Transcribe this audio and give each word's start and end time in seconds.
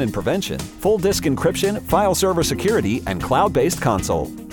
and 0.00 0.12
prevention, 0.12 0.58
full 0.58 0.98
disk 0.98 1.24
encryption, 1.24 1.82
file 1.82 2.14
server 2.14 2.42
security, 2.42 3.02
and 3.06 3.22
cloud 3.22 3.52
based 3.52 3.80
console. 3.80 4.26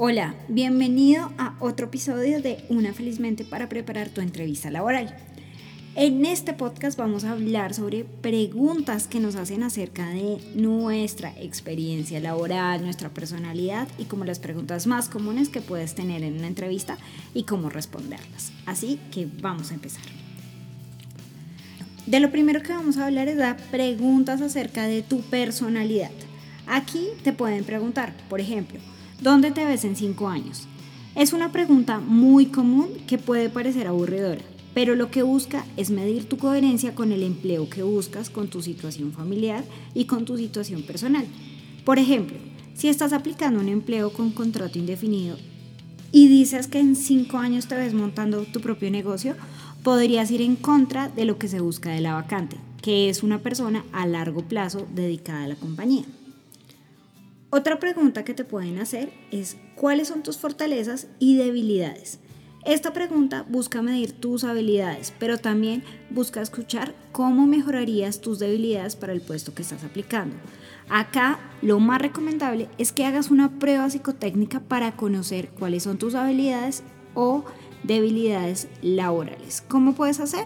Hola, 0.00 0.36
bienvenido 0.46 1.32
a 1.38 1.56
otro 1.58 1.86
episodio 1.86 2.40
de 2.40 2.64
Una 2.68 2.92
Felizmente 2.92 3.44
para 3.44 3.68
preparar 3.68 4.10
tu 4.10 4.20
entrevista 4.20 4.70
laboral. 4.70 5.12
En 5.96 6.24
este 6.24 6.52
podcast 6.52 6.96
vamos 6.96 7.24
a 7.24 7.32
hablar 7.32 7.74
sobre 7.74 8.04
preguntas 8.04 9.08
que 9.08 9.18
nos 9.18 9.34
hacen 9.34 9.64
acerca 9.64 10.08
de 10.10 10.38
nuestra 10.54 11.32
experiencia 11.40 12.20
laboral, 12.20 12.84
nuestra 12.84 13.08
personalidad 13.08 13.88
y 13.98 14.04
como 14.04 14.24
las 14.24 14.38
preguntas 14.38 14.86
más 14.86 15.08
comunes 15.08 15.48
que 15.48 15.62
puedes 15.62 15.96
tener 15.96 16.22
en 16.22 16.38
una 16.38 16.46
entrevista 16.46 16.96
y 17.34 17.42
cómo 17.42 17.68
responderlas. 17.68 18.52
Así 18.66 19.00
que 19.10 19.26
vamos 19.40 19.72
a 19.72 19.74
empezar. 19.74 20.04
De 22.06 22.20
lo 22.20 22.30
primero 22.30 22.62
que 22.62 22.72
vamos 22.72 22.98
a 22.98 23.06
hablar 23.06 23.26
es 23.26 23.36
de 23.36 23.52
preguntas 23.72 24.42
acerca 24.42 24.86
de 24.86 25.02
tu 25.02 25.22
personalidad. 25.22 26.12
Aquí 26.68 27.08
te 27.24 27.32
pueden 27.32 27.64
preguntar, 27.64 28.14
por 28.28 28.40
ejemplo, 28.40 28.78
¿Dónde 29.20 29.50
te 29.50 29.64
ves 29.64 29.84
en 29.84 29.96
cinco 29.96 30.28
años? 30.28 30.68
Es 31.16 31.32
una 31.32 31.50
pregunta 31.50 31.98
muy 31.98 32.46
común 32.46 32.88
que 33.08 33.18
puede 33.18 33.48
parecer 33.48 33.88
aburridora, 33.88 34.42
pero 34.74 34.94
lo 34.94 35.10
que 35.10 35.22
busca 35.22 35.66
es 35.76 35.90
medir 35.90 36.28
tu 36.28 36.38
coherencia 36.38 36.94
con 36.94 37.10
el 37.10 37.24
empleo 37.24 37.68
que 37.68 37.82
buscas, 37.82 38.30
con 38.30 38.46
tu 38.46 38.62
situación 38.62 39.12
familiar 39.12 39.64
y 39.92 40.04
con 40.04 40.24
tu 40.24 40.38
situación 40.38 40.82
personal. 40.82 41.26
Por 41.84 41.98
ejemplo, 41.98 42.36
si 42.74 42.86
estás 42.86 43.12
aplicando 43.12 43.58
un 43.58 43.68
empleo 43.68 44.12
con 44.12 44.30
contrato 44.30 44.78
indefinido 44.78 45.36
y 46.12 46.28
dices 46.28 46.68
que 46.68 46.78
en 46.78 46.94
cinco 46.94 47.38
años 47.38 47.66
te 47.66 47.74
ves 47.74 47.94
montando 47.94 48.42
tu 48.44 48.60
propio 48.60 48.88
negocio, 48.88 49.34
podrías 49.82 50.30
ir 50.30 50.42
en 50.42 50.54
contra 50.54 51.08
de 51.08 51.24
lo 51.24 51.38
que 51.38 51.48
se 51.48 51.58
busca 51.58 51.90
de 51.90 52.02
la 52.02 52.14
vacante, 52.14 52.56
que 52.82 53.08
es 53.08 53.24
una 53.24 53.40
persona 53.40 53.84
a 53.90 54.06
largo 54.06 54.42
plazo 54.42 54.86
dedicada 54.94 55.42
a 55.42 55.48
la 55.48 55.56
compañía. 55.56 56.04
Otra 57.50 57.78
pregunta 57.78 58.26
que 58.26 58.34
te 58.34 58.44
pueden 58.44 58.78
hacer 58.78 59.10
es 59.30 59.56
¿cuáles 59.74 60.08
son 60.08 60.22
tus 60.22 60.36
fortalezas 60.36 61.06
y 61.18 61.38
debilidades? 61.38 62.18
Esta 62.66 62.92
pregunta 62.92 63.46
busca 63.48 63.80
medir 63.80 64.12
tus 64.12 64.44
habilidades, 64.44 65.14
pero 65.18 65.38
también 65.38 65.82
busca 66.10 66.42
escuchar 66.42 66.94
cómo 67.10 67.46
mejorarías 67.46 68.20
tus 68.20 68.38
debilidades 68.38 68.96
para 68.96 69.14
el 69.14 69.22
puesto 69.22 69.54
que 69.54 69.62
estás 69.62 69.82
aplicando. 69.82 70.36
Acá 70.90 71.38
lo 71.62 71.80
más 71.80 72.02
recomendable 72.02 72.68
es 72.76 72.92
que 72.92 73.06
hagas 73.06 73.30
una 73.30 73.58
prueba 73.58 73.88
psicotécnica 73.88 74.60
para 74.60 74.94
conocer 74.94 75.48
cuáles 75.48 75.84
son 75.84 75.96
tus 75.96 76.14
habilidades 76.14 76.82
o 77.14 77.46
debilidades 77.82 78.68
laborales. 78.82 79.62
¿Cómo 79.66 79.94
puedes 79.94 80.20
hacer? 80.20 80.44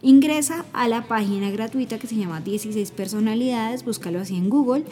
Ingresa 0.00 0.64
a 0.72 0.86
la 0.86 1.08
página 1.08 1.50
gratuita 1.50 1.98
que 1.98 2.06
se 2.06 2.14
llama 2.14 2.40
16 2.40 2.92
personalidades, 2.92 3.84
búscalo 3.84 4.20
así 4.20 4.36
en 4.36 4.48
Google 4.48 4.84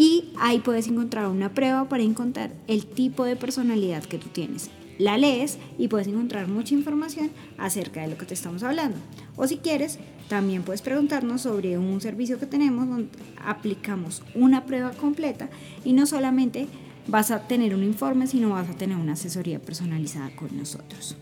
y 0.00 0.32
ahí 0.38 0.60
puedes 0.60 0.88
encontrar 0.88 1.26
una 1.26 1.52
prueba 1.52 1.86
para 1.90 2.02
encontrar 2.02 2.54
el 2.68 2.86
tipo 2.86 3.24
de 3.24 3.36
personalidad 3.36 4.02
que 4.02 4.16
tú 4.16 4.28
tienes. 4.28 4.70
La 4.98 5.18
lees 5.18 5.58
y 5.76 5.88
puedes 5.88 6.06
encontrar 6.06 6.48
mucha 6.48 6.74
información 6.74 7.30
acerca 7.58 8.00
de 8.00 8.08
lo 8.08 8.16
que 8.16 8.24
te 8.24 8.32
estamos 8.32 8.62
hablando. 8.62 8.96
O 9.36 9.46
si 9.46 9.58
quieres, 9.58 9.98
también 10.30 10.62
puedes 10.62 10.80
preguntarnos 10.80 11.42
sobre 11.42 11.76
un 11.76 12.00
servicio 12.00 12.40
que 12.40 12.46
tenemos 12.46 12.88
donde 12.88 13.10
aplicamos 13.44 14.22
una 14.34 14.64
prueba 14.64 14.92
completa 14.92 15.50
y 15.84 15.92
no 15.92 16.06
solamente 16.06 16.66
vas 17.06 17.30
a 17.30 17.46
tener 17.46 17.74
un 17.74 17.84
informe, 17.84 18.26
sino 18.26 18.48
vas 18.48 18.70
a 18.70 18.78
tener 18.78 18.96
una 18.96 19.12
asesoría 19.12 19.60
personalizada 19.60 20.34
con 20.34 20.56
nosotros. 20.56 21.14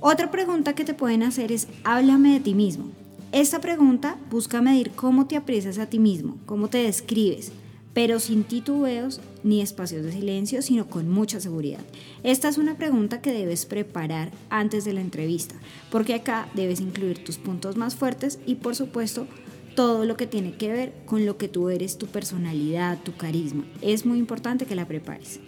Otra 0.00 0.30
pregunta 0.30 0.76
que 0.76 0.84
te 0.84 0.94
pueden 0.94 1.24
hacer 1.24 1.50
es, 1.50 1.66
háblame 1.82 2.34
de 2.34 2.40
ti 2.40 2.54
mismo. 2.54 2.84
Esta 3.32 3.60
pregunta 3.60 4.16
busca 4.30 4.62
medir 4.62 4.92
cómo 4.92 5.26
te 5.26 5.36
aprecias 5.36 5.78
a 5.78 5.86
ti 5.86 5.98
mismo, 5.98 6.36
cómo 6.46 6.68
te 6.68 6.78
describes, 6.78 7.50
pero 7.94 8.20
sin 8.20 8.44
titubeos 8.44 9.20
ni 9.42 9.60
espacios 9.60 10.04
de 10.04 10.12
silencio, 10.12 10.62
sino 10.62 10.88
con 10.88 11.08
mucha 11.08 11.40
seguridad. 11.40 11.80
Esta 12.22 12.48
es 12.48 12.58
una 12.58 12.76
pregunta 12.76 13.20
que 13.20 13.32
debes 13.32 13.66
preparar 13.66 14.30
antes 14.50 14.84
de 14.84 14.92
la 14.92 15.00
entrevista, 15.00 15.54
porque 15.90 16.14
acá 16.14 16.48
debes 16.54 16.80
incluir 16.80 17.24
tus 17.24 17.38
puntos 17.38 17.76
más 17.76 17.96
fuertes 17.96 18.38
y 18.46 18.56
por 18.56 18.76
supuesto 18.76 19.26
todo 19.74 20.04
lo 20.04 20.16
que 20.16 20.26
tiene 20.26 20.54
que 20.54 20.72
ver 20.72 20.92
con 21.06 21.24
lo 21.24 21.36
que 21.38 21.48
tú 21.48 21.68
eres, 21.68 21.98
tu 21.98 22.06
personalidad, 22.06 22.98
tu 23.02 23.16
carisma. 23.16 23.64
Es 23.80 24.06
muy 24.06 24.18
importante 24.18 24.66
que 24.66 24.74
la 24.74 24.88
prepares. 24.88 25.40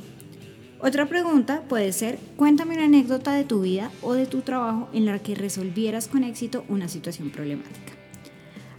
Otra 0.83 1.07
pregunta 1.07 1.63
puede 1.69 1.93
ser, 1.93 2.19
cuéntame 2.37 2.75
una 2.75 2.85
anécdota 2.85 3.33
de 3.35 3.45
tu 3.45 3.61
vida 3.61 3.91
o 4.03 4.15
de 4.15 4.27
tu 4.27 4.41
trabajo 4.41 4.89
en 4.93 5.05
la 5.05 5.19
que 5.19 5.35
resolvieras 5.35 6.09
con 6.09 6.25
éxito 6.25 6.65
una 6.69 6.89
situación 6.89 7.31
problemática. 7.31 7.93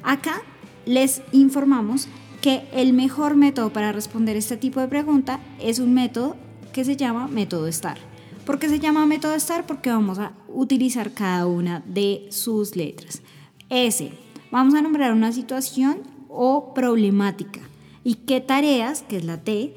Acá 0.01 0.41
les 0.85 1.21
informamos 1.31 2.07
que 2.41 2.63
el 2.73 2.93
mejor 2.93 3.35
método 3.35 3.71
para 3.71 3.91
responder 3.91 4.35
este 4.35 4.57
tipo 4.57 4.79
de 4.79 4.87
pregunta 4.87 5.39
es 5.61 5.79
un 5.79 5.93
método 5.93 6.35
que 6.73 6.83
se 6.83 6.97
llama 6.97 7.27
método 7.27 7.71
STAR. 7.71 7.99
¿Por 8.45 8.57
qué 8.57 8.67
se 8.67 8.79
llama 8.79 9.05
método 9.05 9.39
STAR? 9.39 9.67
Porque 9.67 9.91
vamos 9.91 10.17
a 10.17 10.33
utilizar 10.47 11.13
cada 11.13 11.45
una 11.45 11.83
de 11.85 12.27
sus 12.31 12.75
letras. 12.75 13.21
S, 13.69 14.11
vamos 14.51 14.73
a 14.73 14.81
nombrar 14.81 15.13
una 15.13 15.31
situación 15.31 15.99
o 16.27 16.73
problemática. 16.73 17.61
¿Y 18.03 18.15
qué 18.15 18.41
tareas, 18.41 19.03
que 19.03 19.17
es 19.17 19.23
la 19.23 19.37
T, 19.37 19.75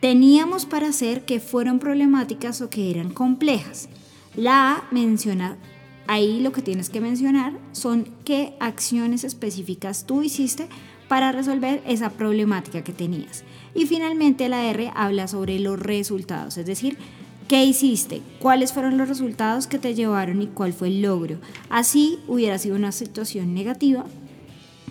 teníamos 0.00 0.64
para 0.64 0.88
hacer 0.88 1.26
que 1.26 1.38
fueron 1.38 1.78
problemáticas 1.78 2.62
o 2.62 2.70
que 2.70 2.90
eran 2.90 3.10
complejas? 3.10 3.90
La 4.34 4.72
A 4.72 4.88
menciona 4.90 5.58
ahí 6.06 6.40
lo 6.40 6.52
que 6.52 6.62
tienes 6.62 6.88
que 6.88 7.02
mencionar 7.02 7.52
son 7.72 8.08
qué 8.24 8.54
acciones 8.60 9.24
específicas 9.24 10.06
tú 10.06 10.22
hiciste 10.22 10.68
para 11.14 11.30
resolver 11.30 11.80
esa 11.86 12.10
problemática 12.10 12.82
que 12.82 12.92
tenías. 12.92 13.44
Y 13.72 13.86
finalmente 13.86 14.48
la 14.48 14.64
R 14.64 14.90
habla 14.96 15.28
sobre 15.28 15.60
los 15.60 15.78
resultados, 15.78 16.58
es 16.58 16.66
decir, 16.66 16.98
¿qué 17.46 17.64
hiciste? 17.64 18.20
¿Cuáles 18.40 18.72
fueron 18.72 18.98
los 18.98 19.08
resultados 19.08 19.68
que 19.68 19.78
te 19.78 19.94
llevaron 19.94 20.42
y 20.42 20.48
cuál 20.48 20.72
fue 20.72 20.88
el 20.88 21.02
logro? 21.02 21.36
Así 21.70 22.18
hubiera 22.26 22.58
sido 22.58 22.74
una 22.74 22.90
situación 22.90 23.54
negativa. 23.54 24.04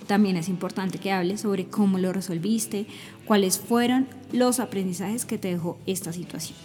También 0.06 0.38
es 0.38 0.48
importante 0.48 0.96
que 0.96 1.12
hables 1.12 1.42
sobre 1.42 1.66
cómo 1.66 1.98
lo 1.98 2.10
resolviste, 2.10 2.86
cuáles 3.26 3.58
fueron 3.58 4.08
los 4.32 4.60
aprendizajes 4.60 5.26
que 5.26 5.36
te 5.36 5.48
dejó 5.48 5.76
esta 5.84 6.14
situación. 6.14 6.56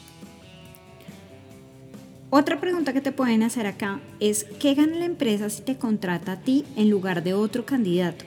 Otra 2.30 2.62
pregunta 2.62 2.94
que 2.94 3.02
te 3.02 3.12
pueden 3.12 3.44
hacer 3.44 3.68
acá 3.68 4.00
es, 4.22 4.46
¿qué 4.62 4.74
gana 4.74 4.96
la 4.96 5.06
empresa 5.06 5.50
si 5.50 5.64
te 5.64 5.76
contrata 5.76 6.32
a 6.32 6.40
ti 6.40 6.64
en 6.78 6.90
lugar 6.90 7.24
de 7.24 7.34
otro 7.34 7.66
candidato? 7.66 8.24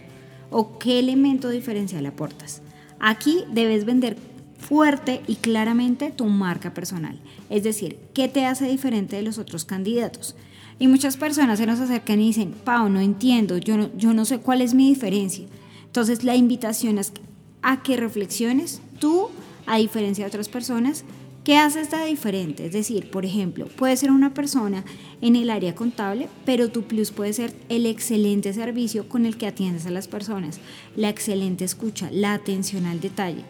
O 0.52 0.78
qué 0.78 0.98
elemento 0.98 1.48
diferencial 1.48 2.06
aportas. 2.06 2.62
Aquí 3.00 3.44
debes 3.50 3.84
vender 3.84 4.16
fuerte 4.58 5.22
y 5.26 5.36
claramente 5.36 6.12
tu 6.12 6.26
marca 6.26 6.72
personal, 6.72 7.18
es 7.50 7.64
decir, 7.64 7.98
qué 8.14 8.28
te 8.28 8.46
hace 8.46 8.68
diferente 8.68 9.16
de 9.16 9.22
los 9.22 9.38
otros 9.38 9.64
candidatos. 9.64 10.36
Y 10.78 10.88
muchas 10.88 11.16
personas 11.16 11.58
se 11.58 11.66
nos 11.66 11.80
acercan 11.80 12.20
y 12.20 12.28
dicen, 12.28 12.54
Pau, 12.64 12.88
no 12.88 13.00
entiendo, 13.00 13.58
yo 13.58 13.76
no, 13.76 13.90
yo 13.96 14.14
no 14.14 14.24
sé 14.24 14.38
cuál 14.38 14.62
es 14.62 14.74
mi 14.74 14.88
diferencia. 14.88 15.46
Entonces 15.84 16.24
la 16.24 16.36
invitación 16.36 16.98
es 16.98 17.12
a 17.60 17.82
que 17.82 17.96
reflexiones 17.96 18.80
tú, 18.98 19.28
a 19.66 19.78
diferencia 19.78 20.24
de 20.24 20.28
otras 20.28 20.48
personas, 20.48 21.04
¿Qué 21.44 21.56
hace 21.56 21.80
esta 21.80 22.04
diferente? 22.04 22.66
Es 22.66 22.72
decir, 22.72 23.10
por 23.10 23.24
ejemplo, 23.24 23.66
puede 23.66 23.96
ser 23.96 24.12
una 24.12 24.32
persona 24.32 24.84
en 25.20 25.34
el 25.34 25.50
área 25.50 25.74
contable, 25.74 26.28
pero 26.44 26.70
tu 26.70 26.82
plus 26.82 27.10
puede 27.10 27.32
ser 27.32 27.52
el 27.68 27.84
excelente 27.86 28.52
servicio 28.52 29.08
con 29.08 29.26
el 29.26 29.36
que 29.36 29.48
atiendes 29.48 29.84
a 29.86 29.90
las 29.90 30.06
personas, 30.06 30.60
la 30.94 31.08
excelente 31.08 31.64
escucha, 31.64 32.10
la 32.12 32.34
atención 32.34 32.86
al 32.86 33.00
detalle. 33.00 33.42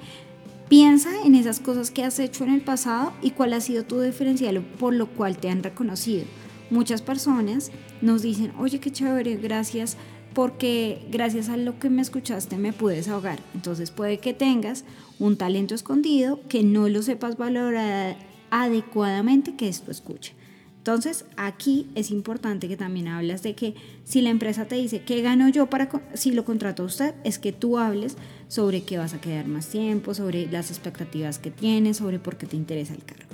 Piensa 0.70 1.10
en 1.22 1.34
esas 1.34 1.60
cosas 1.60 1.90
que 1.90 2.02
has 2.02 2.18
hecho 2.18 2.44
en 2.44 2.54
el 2.54 2.62
pasado 2.62 3.12
y 3.20 3.32
cuál 3.32 3.52
ha 3.52 3.60
sido 3.60 3.84
tu 3.84 4.00
diferencial 4.00 4.62
por 4.62 4.94
lo 4.94 5.08
cual 5.08 5.36
te 5.36 5.50
han 5.50 5.62
reconocido. 5.62 6.24
Muchas 6.70 7.02
personas 7.02 7.70
nos 8.00 8.22
dicen, 8.22 8.52
oye, 8.58 8.80
qué 8.80 8.90
chévere, 8.90 9.36
gracias 9.36 9.98
porque 10.34 11.06
gracias 11.10 11.48
a 11.48 11.56
lo 11.56 11.78
que 11.78 11.90
me 11.90 12.02
escuchaste 12.02 12.56
me 12.56 12.72
pude 12.72 12.96
desahogar. 12.96 13.38
Entonces 13.54 13.90
puede 13.90 14.18
que 14.18 14.34
tengas 14.34 14.84
un 15.18 15.36
talento 15.36 15.74
escondido 15.74 16.40
que 16.48 16.62
no 16.62 16.88
lo 16.88 17.02
sepas 17.02 17.36
valorar 17.36 18.16
adecuadamente 18.50 19.56
que 19.56 19.68
esto 19.68 19.90
escuche. 19.90 20.34
Entonces, 20.82 21.26
aquí 21.36 21.86
es 21.94 22.10
importante 22.10 22.66
que 22.66 22.76
también 22.76 23.06
hablas 23.06 23.44
de 23.44 23.54
que 23.54 23.76
si 24.02 24.20
la 24.20 24.30
empresa 24.30 24.66
te 24.66 24.74
dice 24.74 25.02
qué 25.02 25.22
gano 25.22 25.48
yo 25.48 25.70
para 25.70 25.88
si 26.14 26.32
lo 26.32 26.44
contrato 26.44 26.82
a 26.82 26.86
usted, 26.86 27.14
es 27.22 27.38
que 27.38 27.52
tú 27.52 27.78
hables 27.78 28.16
sobre 28.48 28.82
qué 28.82 28.98
vas 28.98 29.14
a 29.14 29.20
quedar 29.20 29.46
más 29.46 29.68
tiempo, 29.68 30.12
sobre 30.12 30.50
las 30.50 30.72
expectativas 30.72 31.38
que 31.38 31.52
tienes, 31.52 31.98
sobre 31.98 32.18
por 32.18 32.36
qué 32.36 32.48
te 32.48 32.56
interesa 32.56 32.94
el 32.94 33.04
cargo. 33.04 33.32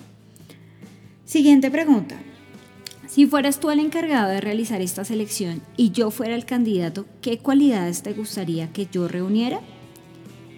Siguiente 1.25 1.71
pregunta. 1.71 2.21
Si 3.09 3.27
fueras 3.27 3.59
tú 3.59 3.71
el 3.71 3.81
encargado 3.81 4.29
de 4.29 4.43
realizar 4.43 4.83
esta 4.83 5.03
selección 5.03 5.63
y 5.79 5.93
yo 5.93 6.11
fuera 6.11 6.35
el 6.35 6.45
candidato, 6.45 7.07
¿qué 7.23 7.39
cualidades 7.39 8.03
te 8.03 8.13
gustaría 8.13 8.71
que 8.71 8.87
yo 8.93 9.09
reuniera? 9.09 9.61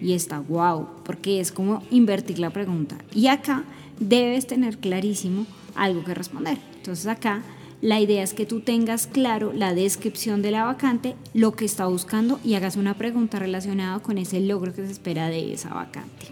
Y 0.01 0.11
está 0.11 0.39
wow, 0.39 0.85
porque 1.05 1.39
es 1.39 1.53
como 1.53 1.81
invertir 1.91 2.39
la 2.39 2.49
pregunta. 2.49 2.97
Y 3.15 3.27
acá 3.27 3.63
debes 4.01 4.47
tener 4.47 4.79
clarísimo 4.79 5.45
algo 5.75 6.03
que 6.03 6.13
responder. 6.13 6.57
Entonces 6.75 7.07
acá 7.07 7.41
la 7.79 8.01
idea 8.01 8.21
es 8.21 8.33
que 8.33 8.45
tú 8.45 8.59
tengas 8.59 9.07
claro 9.07 9.53
la 9.53 9.73
descripción 9.73 10.41
de 10.41 10.51
la 10.51 10.65
vacante, 10.65 11.15
lo 11.33 11.53
que 11.53 11.63
está 11.63 11.85
buscando 11.85 12.37
y 12.43 12.55
hagas 12.55 12.75
una 12.75 12.95
pregunta 12.97 13.39
relacionada 13.39 13.99
con 13.99 14.17
ese 14.17 14.41
logro 14.41 14.73
que 14.73 14.85
se 14.85 14.91
espera 14.91 15.29
de 15.29 15.53
esa 15.53 15.69
vacante. 15.69 16.27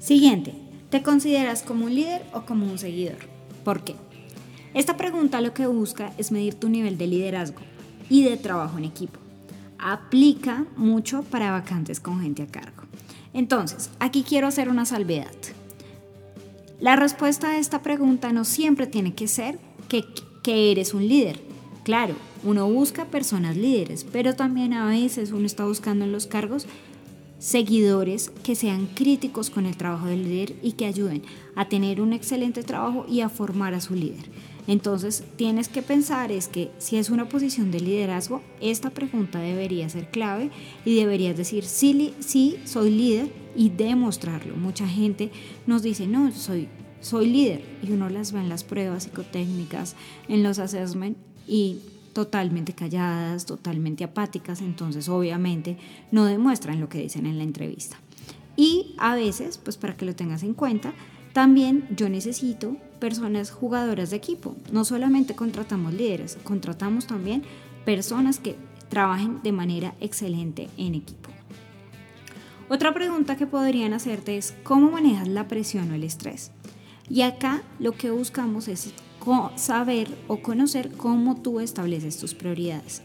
Siguiente, 0.00 0.52
¿te 0.90 1.04
consideras 1.04 1.62
como 1.62 1.84
un 1.84 1.94
líder 1.94 2.22
o 2.34 2.40
como 2.40 2.66
un 2.66 2.78
seguidor? 2.78 3.18
¿Por 3.62 3.84
qué? 3.84 3.94
Esta 4.72 4.96
pregunta 4.96 5.40
lo 5.40 5.52
que 5.52 5.66
busca 5.66 6.12
es 6.16 6.30
medir 6.30 6.54
tu 6.54 6.68
nivel 6.68 6.96
de 6.96 7.08
liderazgo 7.08 7.60
y 8.08 8.22
de 8.24 8.36
trabajo 8.36 8.78
en 8.78 8.84
equipo. 8.84 9.18
Aplica 9.78 10.66
mucho 10.76 11.22
para 11.24 11.50
vacantes 11.50 11.98
con 11.98 12.20
gente 12.20 12.42
a 12.42 12.46
cargo. 12.46 12.84
Entonces, 13.32 13.90
aquí 13.98 14.22
quiero 14.22 14.46
hacer 14.46 14.68
una 14.68 14.84
salvedad. 14.84 15.30
La 16.80 16.96
respuesta 16.96 17.50
a 17.50 17.58
esta 17.58 17.82
pregunta 17.82 18.32
no 18.32 18.44
siempre 18.44 18.86
tiene 18.86 19.14
que 19.14 19.28
ser 19.28 19.58
que, 19.88 20.04
eres 20.46 20.94
un 20.94 21.06
líder. 21.06 21.40
Claro, 21.84 22.14
uno 22.42 22.68
busca 22.68 23.04
personas 23.04 23.56
líderes, 23.56 24.04
pero 24.04 24.34
también 24.34 24.72
a 24.72 24.86
veces 24.86 25.32
uno 25.32 25.46
está 25.46 25.64
buscando 25.64 26.04
en 26.04 26.12
los 26.12 26.26
cargos 26.26 26.66
seguidores 27.38 28.30
que 28.42 28.54
sean 28.54 28.86
críticos 28.86 29.48
con 29.50 29.66
el 29.66 29.76
trabajo 29.76 30.06
del 30.06 30.24
líder 30.24 30.54
y 30.62 30.72
que 30.72 30.86
ayuden 30.86 31.22
a 31.54 31.68
tener 31.68 32.00
un 32.00 32.12
excelente 32.12 32.62
trabajo 32.62 33.06
y 33.08 33.20
a 33.20 33.28
formar 33.28 33.74
a 33.74 33.80
su 33.80 33.94
líder. 33.94 34.24
Entonces 34.70 35.24
tienes 35.34 35.68
que 35.68 35.82
pensar 35.82 36.30
es 36.30 36.46
que 36.46 36.70
si 36.78 36.96
es 36.96 37.10
una 37.10 37.28
posición 37.28 37.72
de 37.72 37.80
liderazgo, 37.80 38.40
esta 38.60 38.90
pregunta 38.90 39.40
debería 39.40 39.88
ser 39.88 40.12
clave 40.12 40.52
y 40.84 40.94
deberías 40.94 41.36
decir 41.36 41.64
sí, 41.64 42.14
sí 42.20 42.56
soy 42.66 42.92
líder 42.92 43.32
y 43.56 43.70
demostrarlo. 43.70 44.54
Mucha 44.54 44.86
gente 44.86 45.32
nos 45.66 45.82
dice, 45.82 46.06
no, 46.06 46.30
soy, 46.30 46.68
soy 47.00 47.26
líder 47.26 47.64
y 47.82 47.90
uno 47.90 48.08
las 48.10 48.30
ve 48.30 48.38
en 48.38 48.48
las 48.48 48.62
pruebas 48.62 49.02
psicotécnicas, 49.02 49.96
en 50.28 50.44
los 50.44 50.60
assessment 50.60 51.18
y 51.48 51.80
totalmente 52.12 52.72
calladas, 52.72 53.46
totalmente 53.46 54.04
apáticas, 54.04 54.60
entonces 54.60 55.08
obviamente 55.08 55.78
no 56.12 56.26
demuestran 56.26 56.78
lo 56.78 56.88
que 56.88 56.98
dicen 56.98 57.26
en 57.26 57.38
la 57.38 57.42
entrevista. 57.42 57.96
Y 58.56 58.94
a 58.98 59.16
veces, 59.16 59.58
pues 59.58 59.76
para 59.76 59.96
que 59.96 60.04
lo 60.04 60.14
tengas 60.14 60.44
en 60.44 60.54
cuenta, 60.54 60.94
también 61.32 61.86
yo 61.96 62.08
necesito 62.08 62.76
personas 62.98 63.50
jugadoras 63.50 64.10
de 64.10 64.16
equipo. 64.16 64.56
No 64.72 64.84
solamente 64.84 65.34
contratamos 65.34 65.94
líderes, 65.94 66.38
contratamos 66.44 67.06
también 67.06 67.42
personas 67.84 68.38
que 68.38 68.56
trabajen 68.88 69.40
de 69.42 69.52
manera 69.52 69.94
excelente 70.00 70.68
en 70.76 70.94
equipo. 70.94 71.30
Otra 72.68 72.94
pregunta 72.94 73.36
que 73.36 73.46
podrían 73.46 73.92
hacerte 73.92 74.36
es 74.36 74.54
¿cómo 74.62 74.90
manejas 74.90 75.28
la 75.28 75.48
presión 75.48 75.90
o 75.90 75.94
el 75.94 76.04
estrés? 76.04 76.52
Y 77.08 77.22
acá 77.22 77.62
lo 77.80 77.92
que 77.92 78.10
buscamos 78.10 78.68
es 78.68 78.92
saber 79.56 80.08
o 80.28 80.40
conocer 80.40 80.92
cómo 80.92 81.36
tú 81.36 81.60
estableces 81.60 82.18
tus 82.18 82.34
prioridades. 82.34 83.02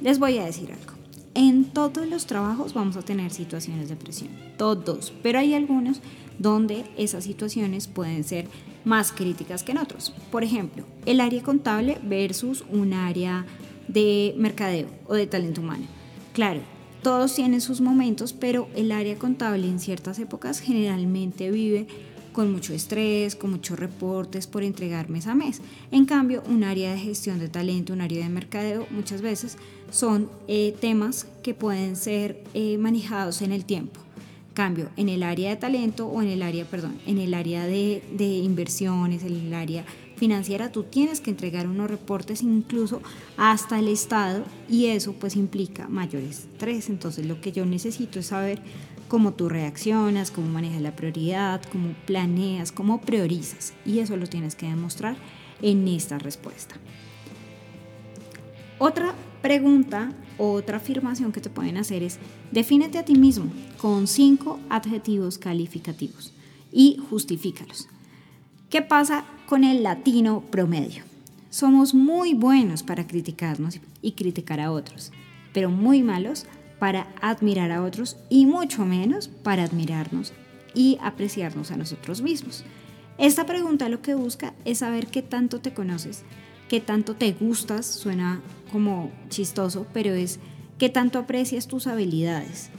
Les 0.00 0.18
voy 0.18 0.38
a 0.38 0.44
decir 0.44 0.70
algo. 0.72 0.92
En 1.34 1.64
todos 1.64 2.06
los 2.06 2.26
trabajos 2.26 2.74
vamos 2.74 2.96
a 2.96 3.02
tener 3.02 3.30
situaciones 3.30 3.88
de 3.88 3.96
presión, 3.96 4.30
todos, 4.56 5.12
pero 5.22 5.38
hay 5.38 5.54
algunos 5.54 6.00
donde 6.38 6.84
esas 6.96 7.24
situaciones 7.24 7.88
pueden 7.88 8.24
ser 8.24 8.46
más 8.84 9.12
críticas 9.12 9.62
que 9.62 9.72
en 9.72 9.78
otros. 9.78 10.12
Por 10.30 10.44
ejemplo, 10.44 10.84
el 11.04 11.20
área 11.20 11.42
contable 11.42 11.98
versus 12.02 12.64
un 12.70 12.92
área 12.92 13.44
de 13.88 14.34
mercadeo 14.36 14.88
o 15.06 15.14
de 15.14 15.26
talento 15.26 15.60
humano. 15.60 15.84
Claro, 16.32 16.60
todos 17.02 17.34
tienen 17.34 17.60
sus 17.60 17.80
momentos, 17.80 18.32
pero 18.32 18.68
el 18.74 18.92
área 18.92 19.16
contable 19.16 19.66
en 19.66 19.80
ciertas 19.80 20.18
épocas 20.18 20.60
generalmente 20.60 21.50
vive 21.50 21.86
con 22.32 22.52
mucho 22.52 22.72
estrés, 22.72 23.34
con 23.34 23.50
muchos 23.50 23.78
reportes 23.78 24.46
por 24.46 24.62
entregar 24.62 25.10
mes 25.10 25.26
a 25.26 25.34
mes. 25.34 25.60
En 25.90 26.04
cambio, 26.04 26.42
un 26.48 26.62
área 26.62 26.92
de 26.92 26.98
gestión 26.98 27.40
de 27.40 27.48
talento, 27.48 27.92
un 27.92 28.00
área 28.00 28.22
de 28.22 28.30
mercadeo, 28.30 28.86
muchas 28.90 29.22
veces 29.22 29.56
son 29.90 30.30
eh, 30.46 30.74
temas 30.80 31.26
que 31.42 31.54
pueden 31.54 31.96
ser 31.96 32.44
eh, 32.54 32.78
manejados 32.78 33.42
en 33.42 33.50
el 33.50 33.64
tiempo 33.64 34.00
cambio, 34.58 34.90
en 34.96 35.08
el 35.08 35.22
área 35.22 35.50
de 35.50 35.56
talento 35.56 36.08
o 36.08 36.20
en 36.20 36.26
el 36.26 36.42
área, 36.42 36.64
perdón, 36.64 36.98
en 37.06 37.18
el 37.18 37.32
área 37.32 37.64
de, 37.64 38.02
inversiones, 38.18 39.22
en 39.22 39.36
el 39.36 39.54
área 39.54 39.84
financiera, 40.16 40.72
tú 40.72 40.82
tienes 40.82 41.20
que 41.20 41.30
entregar 41.30 41.68
unos 41.68 41.88
reportes 41.88 42.42
incluso 42.42 43.00
hasta 43.36 43.78
el 43.78 43.86
Estado 43.86 44.42
y 44.68 44.86
eso 44.86 45.12
pues 45.12 45.36
implica 45.36 45.86
mayor 45.86 46.24
estrés. 46.24 46.88
Entonces 46.88 47.24
lo 47.24 47.40
que 47.40 47.52
yo 47.52 47.64
necesito 47.66 48.18
es 48.18 48.26
saber 48.26 48.60
cómo 49.06 49.32
tú 49.32 49.48
reaccionas, 49.48 50.32
cómo 50.32 50.48
manejas 50.48 50.82
la 50.82 50.96
prioridad, 50.96 51.62
cómo 51.70 51.94
planeas, 52.04 52.72
cómo 52.72 53.00
priorizas. 53.00 53.74
Y 53.86 54.00
eso 54.00 54.16
lo 54.16 54.26
tienes 54.26 54.56
que 54.56 54.66
demostrar 54.66 55.16
en 55.62 55.86
esta 55.86 56.18
respuesta. 56.18 56.74
Otra 58.80 59.14
pregunta 59.42 60.12
otra 60.38 60.76
afirmación 60.76 61.32
que 61.32 61.40
te 61.40 61.50
pueden 61.50 61.76
hacer 61.76 62.02
es, 62.02 62.18
defínete 62.52 62.98
a 62.98 63.04
ti 63.04 63.14
mismo 63.14 63.50
con 63.78 64.06
cinco 64.06 64.60
adjetivos 64.68 65.38
calificativos 65.38 66.32
y 66.72 66.98
justifícalos. 67.10 67.88
¿Qué 68.70 68.82
pasa 68.82 69.24
con 69.46 69.64
el 69.64 69.82
latino 69.82 70.42
promedio? 70.50 71.04
Somos 71.50 71.94
muy 71.94 72.34
buenos 72.34 72.82
para 72.82 73.06
criticarnos 73.06 73.80
y 74.02 74.12
criticar 74.12 74.60
a 74.60 74.70
otros, 74.70 75.12
pero 75.52 75.70
muy 75.70 76.02
malos 76.02 76.44
para 76.78 77.08
admirar 77.20 77.72
a 77.72 77.82
otros 77.82 78.16
y 78.28 78.46
mucho 78.46 78.84
menos 78.84 79.28
para 79.28 79.64
admirarnos 79.64 80.32
y 80.74 80.98
apreciarnos 81.00 81.70
a 81.70 81.76
nosotros 81.76 82.22
mismos. 82.22 82.64
Esta 83.16 83.46
pregunta 83.46 83.88
lo 83.88 84.02
que 84.02 84.14
busca 84.14 84.54
es 84.64 84.78
saber 84.78 85.08
qué 85.08 85.22
tanto 85.22 85.60
te 85.60 85.74
conoces, 85.74 86.22
qué 86.68 86.80
tanto 86.80 87.14
te 87.14 87.32
gustas, 87.32 87.86
suena 87.86 88.40
como 88.70 89.10
chistoso, 89.30 89.86
pero 89.92 90.12
es 90.12 90.38
qué 90.78 90.88
tanto 90.88 91.18
aprecias 91.18 91.66
tus 91.66 91.86
habilidades. 91.86 92.70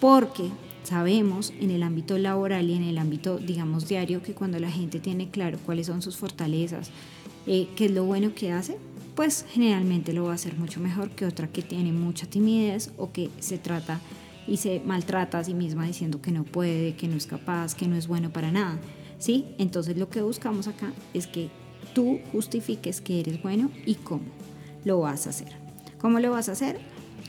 Porque 0.00 0.50
sabemos 0.84 1.52
en 1.60 1.70
el 1.70 1.82
ámbito 1.82 2.18
laboral 2.18 2.70
y 2.70 2.74
en 2.74 2.84
el 2.84 2.98
ámbito, 2.98 3.38
digamos, 3.38 3.88
diario, 3.88 4.22
que 4.22 4.34
cuando 4.34 4.58
la 4.58 4.70
gente 4.70 5.00
tiene 5.00 5.30
claro 5.30 5.58
cuáles 5.64 5.86
son 5.86 6.02
sus 6.02 6.16
fortalezas, 6.16 6.90
eh, 7.46 7.68
qué 7.76 7.86
es 7.86 7.90
lo 7.90 8.04
bueno 8.04 8.34
que 8.34 8.52
hace, 8.52 8.78
pues 9.14 9.44
generalmente 9.50 10.12
lo 10.12 10.24
va 10.24 10.32
a 10.32 10.34
hacer 10.34 10.54
mucho 10.56 10.80
mejor 10.80 11.10
que 11.10 11.26
otra 11.26 11.48
que 11.48 11.62
tiene 11.62 11.92
mucha 11.92 12.26
timidez 12.26 12.92
o 12.96 13.10
que 13.10 13.30
se 13.40 13.58
trata 13.58 14.00
y 14.46 14.58
se 14.58 14.80
maltrata 14.84 15.40
a 15.40 15.44
sí 15.44 15.54
misma 15.54 15.86
diciendo 15.86 16.22
que 16.22 16.30
no 16.30 16.44
puede, 16.44 16.94
que 16.94 17.08
no 17.08 17.16
es 17.16 17.26
capaz, 17.26 17.74
que 17.74 17.88
no 17.88 17.96
es 17.96 18.06
bueno 18.06 18.30
para 18.30 18.52
nada. 18.52 18.78
¿Sí? 19.18 19.46
Entonces 19.58 19.98
lo 19.98 20.08
que 20.08 20.22
buscamos 20.22 20.68
acá 20.68 20.92
es 21.12 21.26
que 21.26 21.50
tú 21.94 22.20
justifiques 22.32 23.00
que 23.00 23.20
eres 23.20 23.42
bueno 23.42 23.70
y 23.86 23.94
cómo 23.96 24.24
lo 24.84 25.00
vas 25.00 25.26
a 25.26 25.30
hacer. 25.30 25.52
¿Cómo 25.98 26.20
lo 26.20 26.30
vas 26.30 26.48
a 26.48 26.52
hacer? 26.52 26.78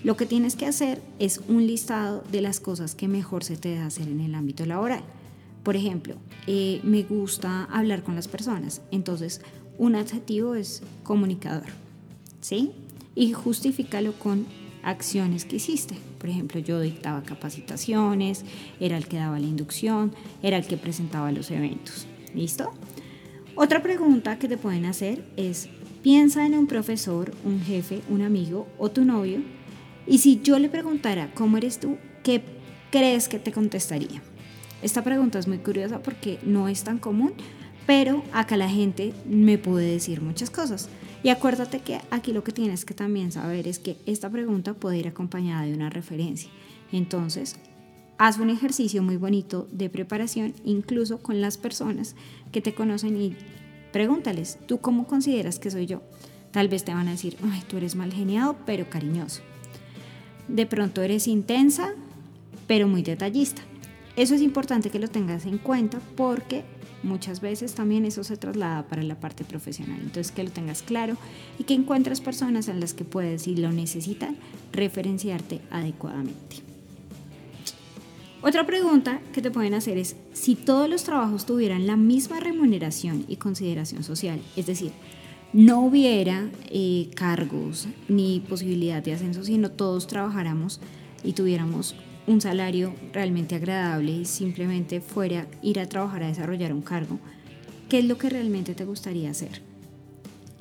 Lo 0.03 0.15
que 0.15 0.25
tienes 0.25 0.55
que 0.55 0.65
hacer 0.65 1.01
es 1.19 1.41
un 1.47 1.67
listado 1.67 2.23
de 2.31 2.41
las 2.41 2.59
cosas 2.59 2.95
que 2.95 3.07
mejor 3.07 3.43
se 3.43 3.57
te 3.57 3.75
da 3.75 3.85
hacer 3.85 4.07
en 4.07 4.21
el 4.21 4.35
ámbito 4.35 4.65
laboral. 4.65 5.03
Por 5.63 5.75
ejemplo, 5.75 6.15
eh, 6.47 6.79
me 6.83 7.03
gusta 7.03 7.65
hablar 7.65 8.03
con 8.03 8.15
las 8.15 8.27
personas, 8.27 8.81
entonces 8.91 9.41
un 9.77 9.95
adjetivo 9.95 10.55
es 10.55 10.83
comunicador, 11.03 11.67
¿sí? 12.39 12.71
Y 13.13 13.33
justifícalo 13.33 14.13
con 14.13 14.45
acciones 14.83 15.45
que 15.45 15.57
hiciste. 15.57 15.97
Por 16.19 16.29
ejemplo, 16.29 16.59
yo 16.59 16.79
dictaba 16.79 17.23
capacitaciones, 17.23 18.45
era 18.79 18.97
el 18.97 19.07
que 19.07 19.17
daba 19.17 19.39
la 19.39 19.47
inducción, 19.47 20.13
era 20.41 20.57
el 20.57 20.65
que 20.65 20.77
presentaba 20.77 21.31
los 21.31 21.51
eventos. 21.51 22.07
¿Listo? 22.33 22.71
Otra 23.61 23.83
pregunta 23.83 24.39
que 24.39 24.47
te 24.47 24.55
pueden 24.55 24.85
hacer 24.85 25.21
es, 25.35 25.67
piensa 26.01 26.45
en 26.45 26.55
un 26.55 26.65
profesor, 26.65 27.33
un 27.43 27.59
jefe, 27.59 28.01
un 28.07 28.21
amigo 28.21 28.69
o 28.77 28.89
tu 28.89 29.03
novio 29.03 29.41
y 30.07 30.19
si 30.19 30.39
yo 30.39 30.57
le 30.59 30.69
preguntara 30.69 31.29
cómo 31.33 31.57
eres 31.57 31.77
tú, 31.77 31.97
¿qué 32.23 32.41
crees 32.89 33.27
que 33.27 33.37
te 33.37 33.51
contestaría? 33.51 34.21
Esta 34.81 35.03
pregunta 35.03 35.39
es 35.39 35.49
muy 35.49 35.57
curiosa 35.57 36.01
porque 36.01 36.39
no 36.43 36.69
es 36.69 36.85
tan 36.85 36.99
común, 36.99 37.33
pero 37.85 38.23
acá 38.31 38.55
la 38.55 38.69
gente 38.69 39.11
me 39.27 39.57
puede 39.57 39.91
decir 39.91 40.21
muchas 40.21 40.49
cosas. 40.49 40.87
Y 41.21 41.27
acuérdate 41.27 41.81
que 41.81 41.99
aquí 42.11 42.31
lo 42.31 42.45
que 42.45 42.53
tienes 42.53 42.85
que 42.85 42.93
también 42.93 43.33
saber 43.33 43.67
es 43.67 43.77
que 43.79 43.97
esta 44.05 44.29
pregunta 44.29 44.73
puede 44.73 44.99
ir 44.99 45.09
acompañada 45.09 45.65
de 45.65 45.73
una 45.73 45.89
referencia. 45.89 46.49
Entonces, 46.93 47.57
haz 48.19 48.37
un 48.37 48.49
ejercicio 48.49 49.01
muy 49.01 49.15
bonito 49.15 49.67
de 49.71 49.89
preparación, 49.89 50.53
incluso 50.65 51.19
con 51.19 51.39
las 51.39 51.57
personas 51.57 52.15
que 52.51 52.61
te 52.61 52.75
conocen 52.75 53.19
y 53.19 53.35
pregúntales, 53.93 54.59
¿tú 54.67 54.79
cómo 54.79 55.07
consideras 55.07 55.57
que 55.57 55.71
soy 55.71 55.85
yo? 55.85 56.01
Tal 56.51 56.67
vez 56.67 56.83
te 56.83 56.93
van 56.93 57.07
a 57.07 57.11
decir, 57.11 57.37
ay, 57.49 57.63
tú 57.67 57.77
eres 57.77 57.95
mal 57.95 58.11
geniado, 58.11 58.57
pero 58.65 58.89
cariñoso. 58.89 59.41
De 60.49 60.65
pronto 60.65 61.01
eres 61.01 61.27
intensa, 61.27 61.93
pero 62.67 62.89
muy 62.89 63.03
detallista. 63.03 63.61
Eso 64.17 64.35
es 64.35 64.41
importante 64.41 64.89
que 64.89 64.99
lo 64.99 65.07
tengas 65.07 65.45
en 65.45 65.57
cuenta 65.57 66.01
porque 66.17 66.65
muchas 67.03 67.39
veces 67.39 67.73
también 67.73 68.03
eso 68.03 68.25
se 68.25 68.35
traslada 68.35 68.85
para 68.85 69.01
la 69.01 69.17
parte 69.17 69.45
profesional. 69.45 70.01
Entonces 70.01 70.33
que 70.33 70.43
lo 70.43 70.51
tengas 70.51 70.81
claro 70.81 71.15
y 71.57 71.63
que 71.63 71.73
encuentres 71.73 72.19
personas 72.19 72.67
en 72.67 72.81
las 72.81 72.93
que 72.93 73.05
puedes, 73.05 73.43
si 73.43 73.55
lo 73.55 73.71
necesitan, 73.71 74.35
referenciarte 74.73 75.61
adecuadamente. 75.71 76.68
Otra 78.41 78.65
pregunta 78.65 79.19
que 79.33 79.41
te 79.41 79.51
pueden 79.51 79.73
hacer 79.73 79.97
es 79.97 80.15
si 80.31 80.55
todos 80.55 80.89
los 80.89 81.03
trabajos 81.03 81.45
tuvieran 81.45 81.85
la 81.87 81.97
misma 81.97 82.39
remuneración 82.39 83.25
y 83.27 83.35
consideración 83.35 84.03
social, 84.03 84.39
es 84.55 84.65
decir, 84.65 84.91
no 85.51 85.81
hubiera 85.81 86.49
eh, 86.69 87.09
cargos 87.15 87.87
ni 88.07 88.39
posibilidad 88.39 89.03
de 89.03 89.13
ascenso, 89.13 89.43
sino 89.43 89.71
todos 89.71 90.07
trabajáramos 90.07 90.79
y 91.21 91.33
tuviéramos 91.33 91.95
un 92.27 92.39
salario 92.39 92.93
realmente 93.11 93.55
agradable 93.55 94.11
y 94.11 94.25
simplemente 94.25 95.01
fuera 95.01 95.47
ir 95.61 95.79
a 95.79 95.89
trabajar 95.89 96.23
a 96.23 96.27
desarrollar 96.27 96.71
un 96.71 96.81
cargo, 96.81 97.19
¿qué 97.89 97.99
es 97.99 98.05
lo 98.05 98.17
que 98.17 98.29
realmente 98.29 98.73
te 98.73 98.85
gustaría 98.85 99.31
hacer? 99.31 99.61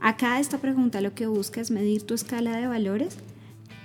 Acá 0.01 0.41
esta 0.41 0.59
pregunta 0.59 1.01
lo 1.01 1.15
que 1.15 1.27
busca 1.27 1.61
es 1.61 1.71
medir 1.71 2.03
tu 2.03 2.15
escala 2.15 2.57
de 2.57 2.67
valores, 2.67 3.19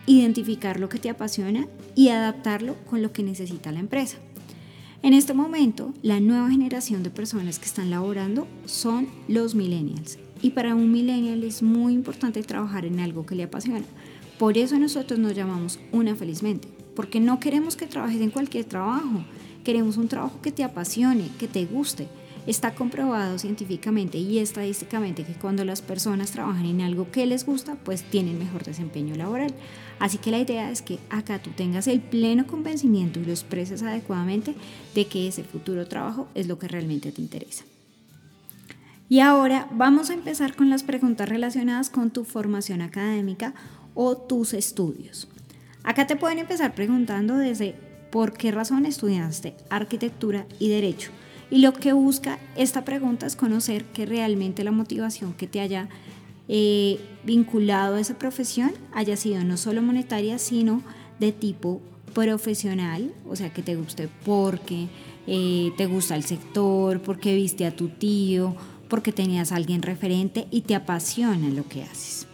identificar 0.08 0.80
lo 0.80 0.90
que 0.90 0.98
te 0.98 1.10
apasiona 1.10 1.68
y 1.96 2.10
adaptarlo 2.10 2.76
con 2.90 3.02
lo 3.02 3.12
que 3.12 3.24
necesita 3.24 3.72
la 3.72 3.80
empresa. 3.80 4.18
En 5.02 5.14
este 5.14 5.34
momento, 5.34 5.94
la 6.02 6.22
nueva 6.22 6.50
generación 6.50 7.04
de 7.04 7.10
personas 7.10 7.60
que 7.60 7.66
están 7.66 7.90
laborando 7.90 8.48
son 8.66 9.10
los 9.28 9.54
millennials. 9.54 10.18
Y 10.42 10.52
para 10.52 10.76
un 10.76 10.92
millennial 10.92 11.44
es 11.44 11.62
muy 11.62 11.94
importante 11.94 12.42
trabajar 12.44 12.86
en 12.86 13.00
algo 13.00 13.26
que 13.26 13.36
le 13.36 13.44
apasiona. 13.44 13.86
Por 14.40 14.58
eso 14.58 14.80
nosotros 14.80 15.20
nos 15.20 15.36
llamamos 15.36 15.80
una 15.92 16.16
felizmente, 16.16 16.68
porque 16.96 17.20
no 17.20 17.40
queremos 17.40 17.76
que 17.76 17.86
trabajes 17.86 18.22
en 18.22 18.30
cualquier 18.30 18.66
trabajo, 18.66 19.26
queremos 19.64 19.98
un 19.98 20.08
trabajo 20.08 20.42
que 20.42 20.52
te 20.52 20.64
apasione, 20.64 21.30
que 21.38 21.48
te 21.48 21.66
guste. 21.66 22.08
Está 22.46 22.76
comprobado 22.76 23.40
científicamente 23.40 24.18
y 24.18 24.40
estadísticamente 24.40 25.24
que 25.24 25.34
cuando 25.34 25.64
las 25.64 25.82
personas 25.82 26.32
trabajan 26.32 26.66
en 26.66 26.82
algo 26.82 27.10
que 27.10 27.26
les 27.26 27.46
gusta, 27.46 27.76
pues 27.76 28.04
tienen 28.04 28.38
mejor 28.38 28.64
desempeño 28.64 29.16
laboral. 29.16 29.54
Así 30.00 30.18
que 30.18 30.32
la 30.32 30.40
idea 30.40 30.70
es 30.70 30.82
que 30.82 31.00
acá 31.10 31.40
tú 31.40 31.52
tengas 31.52 31.88
el 31.88 32.02
pleno 32.02 32.46
convencimiento 32.46 33.22
y 33.22 33.26
lo 33.26 33.32
expreses 33.32 33.82
adecuadamente 33.82 34.56
de 34.94 35.08
que 35.08 35.30
ese 35.30 35.44
futuro 35.46 35.88
trabajo 35.88 36.28
es 36.36 36.48
lo 36.48 36.60
que 36.60 36.68
realmente 36.68 37.14
te 37.14 37.22
interesa. 37.22 37.64
Y 39.08 39.20
ahora 39.20 39.68
vamos 39.72 40.10
a 40.10 40.14
empezar 40.14 40.56
con 40.56 40.70
las 40.70 40.84
preguntas 40.84 41.30
relacionadas 41.30 41.90
con 41.90 42.12
tu 42.12 42.26
formación 42.26 42.82
académica 42.82 43.54
o 43.94 44.18
tus 44.18 44.54
estudios. 44.54 45.30
Acá 45.84 46.08
te 46.08 46.16
pueden 46.16 46.40
empezar 46.40 46.74
preguntando 46.76 47.38
desde 47.38 47.76
por 48.12 48.34
qué 48.34 48.52
razón 48.52 48.86
estudiaste 48.86 49.56
arquitectura 49.70 50.46
y 50.60 50.70
derecho. 50.70 51.12
Y 51.54 51.60
lo 51.60 51.72
que 51.72 51.94
busca 51.94 52.40
esta 52.56 52.84
pregunta 52.84 53.28
es 53.28 53.36
conocer 53.36 53.86
que 53.86 54.08
realmente 54.08 54.64
la 54.64 54.72
motivación 54.72 55.34
que 55.34 55.46
te 55.46 55.60
haya 55.60 55.88
eh, 56.48 57.00
vinculado 57.24 57.94
a 57.94 58.00
esa 58.00 58.18
profesión 58.18 58.72
haya 58.92 59.16
sido 59.18 59.44
no 59.44 59.56
solo 59.58 59.84
monetaria, 59.84 60.40
sino 60.40 60.82
de 61.20 61.32
tipo 61.32 61.80
profesional, 62.16 63.14
o 63.30 63.36
sea, 63.36 63.54
que 63.54 63.62
te 63.62 63.76
guste 63.76 64.10
porque 64.26 64.88
eh, 65.28 65.72
te 65.78 65.86
gusta 65.86 66.16
el 66.16 66.24
sector, 66.24 67.04
porque 67.04 67.36
viste 67.36 67.68
a 67.68 67.76
tu 67.76 67.90
tío, 67.90 68.56
porque 68.90 69.12
tenías 69.12 69.52
a 69.52 69.58
alguien 69.58 69.84
referente 69.84 70.48
y 70.50 70.62
te 70.62 70.74
apasiona 70.74 71.50
lo 71.50 71.68
que 71.68 71.84
haces. 71.84 72.26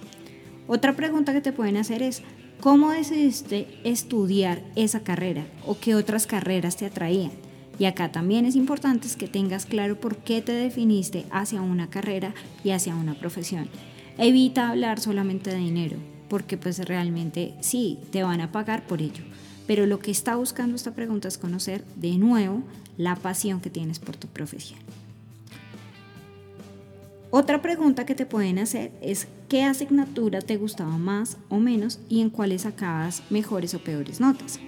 Otra 0.65 0.95
pregunta 0.95 1.33
que 1.33 1.41
te 1.41 1.51
pueden 1.51 1.75
hacer 1.75 2.03
es, 2.03 2.23
¿Cómo 2.61 2.91
decidiste 2.91 3.67
estudiar 3.85 4.61
esa 4.75 5.01
carrera 5.01 5.45
o 5.65 5.77
qué 5.77 5.95
otras 5.95 6.27
carreras 6.27 6.75
te 6.75 6.85
atraían? 6.85 7.48
Y 7.79 7.85
acá 7.85 8.11
también 8.11 8.45
es 8.45 8.57
importante 8.57 9.07
que 9.17 9.27
tengas 9.27 9.65
claro 9.65 9.99
por 9.99 10.17
qué 10.17 10.41
te 10.41 10.51
definiste 10.51 11.25
hacia 11.31 11.61
una 11.61 11.89
carrera 11.89 12.33
y 12.63 12.71
hacia 12.71 12.93
una 12.93 13.15
profesión. 13.15 13.69
Evita 14.17 14.69
hablar 14.69 14.99
solamente 14.99 15.49
de 15.49 15.57
dinero, 15.57 15.95
porque 16.27 16.57
pues 16.57 16.85
realmente 16.85 17.53
sí, 17.61 17.99
te 18.11 18.21
van 18.21 18.41
a 18.41 18.51
pagar 18.51 18.85
por 18.85 19.01
ello. 19.01 19.23
Pero 19.65 19.85
lo 19.85 19.99
que 19.99 20.11
está 20.11 20.35
buscando 20.35 20.75
esta 20.75 20.93
pregunta 20.93 21.29
es 21.29 21.37
conocer 21.37 21.85
de 21.95 22.17
nuevo 22.17 22.63
la 22.97 23.15
pasión 23.15 23.61
que 23.61 23.69
tienes 23.69 23.99
por 23.99 24.17
tu 24.17 24.27
profesión. 24.27 24.79
Otra 27.31 27.61
pregunta 27.61 28.05
que 28.05 28.15
te 28.15 28.25
pueden 28.25 28.59
hacer 28.59 28.91
es 29.01 29.27
qué 29.47 29.63
asignatura 29.63 30.41
te 30.41 30.57
gustaba 30.57 30.97
más 30.97 31.37
o 31.47 31.59
menos 31.59 31.99
y 32.09 32.21
en 32.21 32.31
cuáles 32.31 32.63
sacabas 32.63 33.23
mejores 33.29 33.73
o 33.75 33.79
peores 33.79 34.19
notas. 34.19 34.59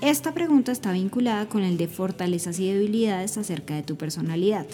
Esta 0.00 0.32
pregunta 0.32 0.72
está 0.72 0.92
vinculada 0.92 1.46
con 1.46 1.62
el 1.62 1.76
de 1.76 1.86
fortalezas 1.86 2.58
y 2.58 2.72
debilidades 2.72 3.36
acerca 3.36 3.74
de 3.74 3.82
tu 3.82 3.96
personalidad. 3.96 4.66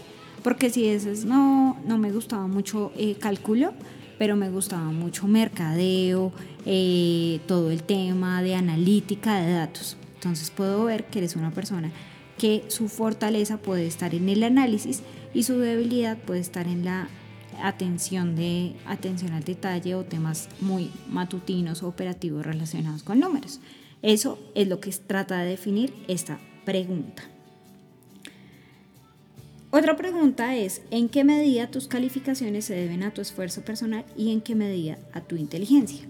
Porque 0.44 0.70
si 0.70 0.88
dices, 0.88 1.24
no, 1.24 1.76
no 1.84 1.98
me 1.98 2.12
gustaba 2.12 2.46
mucho 2.46 2.92
eh, 2.96 3.16
cálculo, 3.18 3.72
pero 4.18 4.36
me 4.36 4.50
gustaba 4.50 4.84
mucho 4.92 5.26
mercadeo, 5.26 6.32
eh, 6.64 7.40
todo 7.48 7.72
el 7.72 7.82
tema 7.82 8.40
de 8.40 8.54
analítica 8.54 9.40
de 9.40 9.52
datos. 9.52 9.96
Entonces 10.14 10.50
puedo 10.50 10.84
ver 10.84 11.06
que 11.06 11.18
eres 11.18 11.34
una 11.34 11.50
persona 11.50 11.90
que 12.38 12.64
su 12.68 12.88
fortaleza 12.88 13.56
puede 13.56 13.88
estar 13.88 14.14
en 14.14 14.28
el 14.28 14.44
análisis 14.44 15.02
y 15.34 15.42
su 15.42 15.58
debilidad 15.58 16.18
puede 16.18 16.38
estar 16.38 16.68
en 16.68 16.84
la 16.84 17.08
atención, 17.62 18.36
de, 18.36 18.74
atención 18.86 19.32
al 19.32 19.42
detalle 19.42 19.96
o 19.96 20.04
temas 20.04 20.48
muy 20.60 20.92
matutinos 21.08 21.82
o 21.82 21.88
operativos 21.88 22.46
relacionados 22.46 23.02
con 23.02 23.18
números. 23.18 23.60
Eso 24.02 24.38
es 24.54 24.68
lo 24.68 24.80
que 24.80 24.90
trata 24.90 25.38
de 25.38 25.50
definir 25.50 25.92
esta 26.08 26.38
pregunta. 26.64 27.22
Otra 29.70 29.96
pregunta 29.96 30.56
es, 30.56 30.80
¿en 30.90 31.08
qué 31.08 31.24
medida 31.24 31.70
tus 31.70 31.88
calificaciones 31.88 32.64
se 32.64 32.74
deben 32.74 33.02
a 33.02 33.12
tu 33.12 33.20
esfuerzo 33.20 33.62
personal 33.62 34.04
y 34.16 34.32
en 34.32 34.40
qué 34.40 34.54
medida 34.54 34.96
a 35.12 35.20
tu 35.20 35.36
inteligencia? 35.36 36.06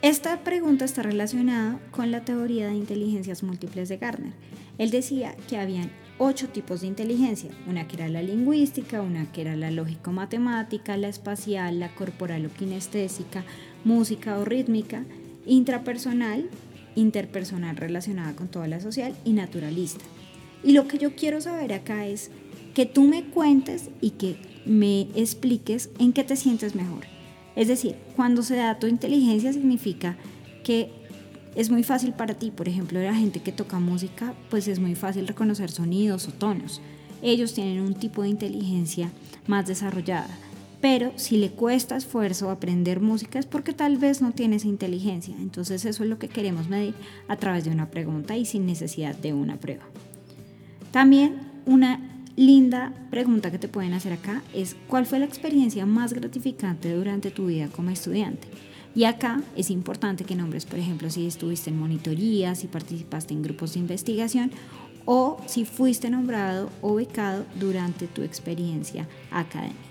Esta 0.00 0.44
pregunta 0.44 0.84
está 0.84 1.02
relacionada 1.02 1.80
con 1.90 2.12
la 2.12 2.24
teoría 2.24 2.68
de 2.68 2.74
inteligencias 2.74 3.42
múltiples 3.42 3.88
de 3.88 3.96
Gardner. 3.96 4.32
Él 4.78 4.90
decía 4.90 5.34
que 5.48 5.58
habían 5.58 5.90
ocho 6.18 6.48
tipos 6.48 6.80
de 6.80 6.86
inteligencia, 6.86 7.50
una 7.66 7.88
que 7.88 7.96
era 7.96 8.08
la 8.08 8.22
lingüística, 8.22 9.02
una 9.02 9.30
que 9.32 9.40
era 9.40 9.56
la 9.56 9.70
lógico-matemática, 9.70 10.96
la 10.96 11.08
espacial, 11.08 11.80
la 11.80 11.94
corporal 11.94 12.46
o 12.46 12.50
kinestésica, 12.50 13.44
música 13.84 14.38
o 14.38 14.44
rítmica, 14.44 15.04
intrapersonal, 15.48 16.48
interpersonal 16.94 17.76
relacionada 17.76 18.34
con 18.36 18.48
toda 18.48 18.68
la 18.68 18.80
social 18.80 19.14
y 19.24 19.32
naturalista. 19.32 20.04
Y 20.62 20.72
lo 20.72 20.86
que 20.88 20.98
yo 20.98 21.14
quiero 21.14 21.40
saber 21.40 21.72
acá 21.72 22.06
es 22.06 22.30
que 22.74 22.86
tú 22.86 23.04
me 23.04 23.24
cuentes 23.24 23.90
y 24.00 24.10
que 24.10 24.36
me 24.66 25.02
expliques 25.14 25.90
en 25.98 26.12
qué 26.12 26.24
te 26.24 26.36
sientes 26.36 26.74
mejor. 26.74 27.04
Es 27.56 27.68
decir, 27.68 27.96
cuando 28.14 28.42
se 28.42 28.56
da 28.56 28.78
tu 28.78 28.86
inteligencia 28.86 29.52
significa 29.52 30.16
que 30.62 30.92
es 31.54 31.70
muy 31.70 31.82
fácil 31.82 32.12
para 32.12 32.34
ti, 32.34 32.50
por 32.50 32.68
ejemplo, 32.68 33.02
la 33.02 33.14
gente 33.14 33.40
que 33.40 33.50
toca 33.50 33.80
música, 33.80 34.34
pues 34.50 34.68
es 34.68 34.78
muy 34.78 34.94
fácil 34.94 35.26
reconocer 35.26 35.70
sonidos 35.70 36.28
o 36.28 36.32
tonos. 36.32 36.80
Ellos 37.22 37.54
tienen 37.54 37.80
un 37.80 37.94
tipo 37.94 38.22
de 38.22 38.28
inteligencia 38.28 39.10
más 39.48 39.66
desarrollada. 39.66 40.38
Pero 40.80 41.12
si 41.16 41.38
le 41.38 41.50
cuesta 41.50 41.96
esfuerzo 41.96 42.50
aprender 42.50 43.00
música 43.00 43.38
es 43.38 43.46
porque 43.46 43.72
tal 43.72 43.96
vez 43.96 44.22
no 44.22 44.32
tiene 44.32 44.56
esa 44.56 44.68
inteligencia. 44.68 45.34
Entonces 45.40 45.84
eso 45.84 46.04
es 46.04 46.08
lo 46.08 46.18
que 46.18 46.28
queremos 46.28 46.68
medir 46.68 46.94
a 47.26 47.36
través 47.36 47.64
de 47.64 47.70
una 47.70 47.90
pregunta 47.90 48.36
y 48.36 48.44
sin 48.44 48.66
necesidad 48.66 49.16
de 49.16 49.32
una 49.32 49.56
prueba. 49.56 49.84
También 50.92 51.40
una 51.66 52.00
linda 52.36 52.92
pregunta 53.10 53.50
que 53.50 53.58
te 53.58 53.66
pueden 53.66 53.92
hacer 53.92 54.12
acá 54.12 54.42
es 54.54 54.76
¿cuál 54.86 55.06
fue 55.06 55.18
la 55.18 55.24
experiencia 55.24 55.84
más 55.86 56.12
gratificante 56.12 56.94
durante 56.94 57.32
tu 57.32 57.46
vida 57.46 57.68
como 57.68 57.90
estudiante? 57.90 58.46
Y 58.94 59.04
acá 59.04 59.42
es 59.56 59.70
importante 59.70 60.24
que 60.24 60.34
nombres, 60.34 60.64
por 60.64 60.78
ejemplo, 60.78 61.10
si 61.10 61.26
estuviste 61.26 61.70
en 61.70 61.78
monitoría, 61.78 62.54
si 62.54 62.68
participaste 62.68 63.34
en 63.34 63.42
grupos 63.42 63.74
de 63.74 63.80
investigación 63.80 64.50
o 65.04 65.40
si 65.46 65.64
fuiste 65.64 66.10
nombrado 66.10 66.70
o 66.80 66.94
becado 66.94 67.44
durante 67.58 68.06
tu 68.06 68.22
experiencia 68.22 69.08
académica. 69.30 69.87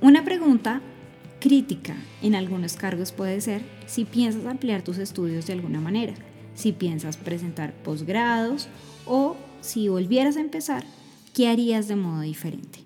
Una 0.00 0.24
pregunta 0.24 0.80
crítica 1.40 1.96
en 2.22 2.36
algunos 2.36 2.76
cargos 2.76 3.10
puede 3.10 3.40
ser 3.40 3.62
si 3.86 4.04
piensas 4.04 4.46
ampliar 4.46 4.82
tus 4.82 4.98
estudios 4.98 5.46
de 5.46 5.54
alguna 5.54 5.80
manera, 5.80 6.14
si 6.54 6.70
piensas 6.70 7.16
presentar 7.16 7.72
posgrados 7.82 8.68
o 9.06 9.36
si 9.60 9.88
volvieras 9.88 10.36
a 10.36 10.40
empezar, 10.40 10.84
¿qué 11.34 11.48
harías 11.48 11.88
de 11.88 11.96
modo 11.96 12.20
diferente? 12.20 12.78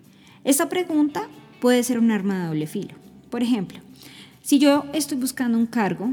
Esta 0.43 0.69
pregunta 0.69 1.27
puede 1.61 1.83
ser 1.83 1.99
un 1.99 2.09
arma 2.09 2.39
de 2.39 2.47
doble 2.47 2.65
filo. 2.65 2.95
Por 3.29 3.43
ejemplo, 3.43 3.77
si 4.41 4.57
yo 4.57 4.85
estoy 4.93 5.19
buscando 5.19 5.57
un 5.59 5.67
cargo 5.67 6.09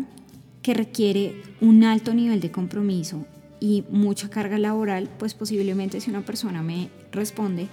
que 0.60 0.74
requiere 0.74 1.42
un 1.62 1.82
alto 1.82 2.12
nivel 2.12 2.40
de 2.40 2.50
compromiso 2.50 3.24
y 3.58 3.84
mucha 3.90 4.28
carga 4.28 4.58
laboral, 4.58 5.08
pues 5.18 5.32
posiblemente 5.32 5.98
si 6.00 6.10
una 6.10 6.26
persona 6.26 6.62
me 6.62 6.90
responde 7.10 7.68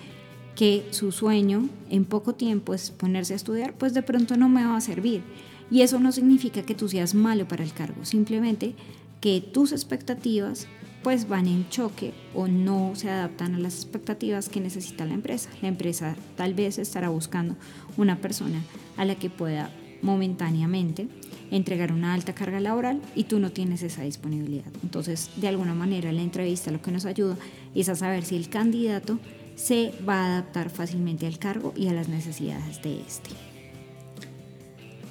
que 0.58 0.88
su 0.90 1.12
sueño 1.12 1.70
en 1.92 2.04
poco 2.04 2.34
tiempo 2.34 2.74
es 2.74 2.90
ponerse 2.90 3.34
a 3.34 3.36
estudiar, 3.36 3.76
pues 3.76 3.94
de 3.94 4.02
pronto 4.02 4.38
no 4.38 4.50
me 4.50 4.66
va 4.66 4.76
a 4.76 4.82
servir. 4.82 5.22
Y 5.70 5.82
eso 5.82 6.00
no 6.00 6.12
significa 6.12 6.64
que 6.64 6.74
tú 6.74 6.90
seas 6.90 7.14
malo 7.14 7.48
para 7.48 7.64
el 7.64 7.74
cargo, 7.74 8.06
simplemente 8.06 8.74
que 9.22 9.40
tus 9.40 9.72
expectativas 9.72 10.68
pues 11.04 11.28
van 11.28 11.48
en 11.48 11.70
choque 11.70 12.12
o 12.34 12.48
no 12.48 12.94
se 12.96 13.10
adaptan 13.10 13.54
a 13.54 13.60
las 13.60 13.76
expectativas 13.76 14.50
que 14.50 14.60
necesita 14.60 15.06
la 15.06 15.14
empresa. 15.14 15.52
La 15.62 15.68
empresa 15.68 16.16
tal 16.36 16.56
vez 16.56 16.80
estará 16.80 17.10
buscando 17.10 17.56
una 17.96 18.18
persona 18.18 18.60
a 18.98 19.06
la 19.06 19.14
que 19.14 19.30
pueda 19.30 19.70
momentáneamente 20.02 21.08
entregar 21.52 21.92
una 21.92 22.16
alta 22.16 22.34
carga 22.34 22.60
laboral 22.60 23.00
y 23.16 23.26
tú 23.26 23.40
no 23.40 23.52
tienes 23.52 23.84
esa 23.84 24.02
disponibilidad. 24.02 24.72
Entonces, 24.82 25.30
de 25.38 25.50
alguna 25.50 25.76
manera, 25.76 26.12
la 26.12 26.24
entrevista 26.24 26.72
lo 26.72 26.82
que 26.82 26.92
nos 26.92 27.06
ayuda 27.06 27.38
es 27.76 27.90
a 27.90 27.96
saber 27.96 28.26
si 28.26 28.36
el 28.36 28.50
candidato 28.50 29.20
se 29.58 29.92
va 30.08 30.22
a 30.22 30.26
adaptar 30.28 30.70
fácilmente 30.70 31.26
al 31.26 31.40
cargo 31.40 31.74
y 31.76 31.88
a 31.88 31.94
las 31.94 32.08
necesidades 32.08 32.82
de 32.84 33.02
este. 33.02 33.32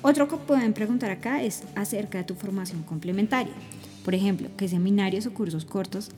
Otro 0.03 0.29
que 0.29 0.37
pueden 0.37 0.73
preguntar 0.73 1.11
acá 1.11 1.43
es 1.43 1.65
acerca 1.75 2.19
de 2.19 2.25
tu 2.25 2.37
formación 2.37 2.85
complementaria. 2.85 3.53
Por 4.05 4.15
ejemplo, 4.15 4.49
¿qué 4.57 4.69
seminarios 4.69 5.27
o 5.27 5.35
cursos 5.35 5.65
cortos 5.65 6.11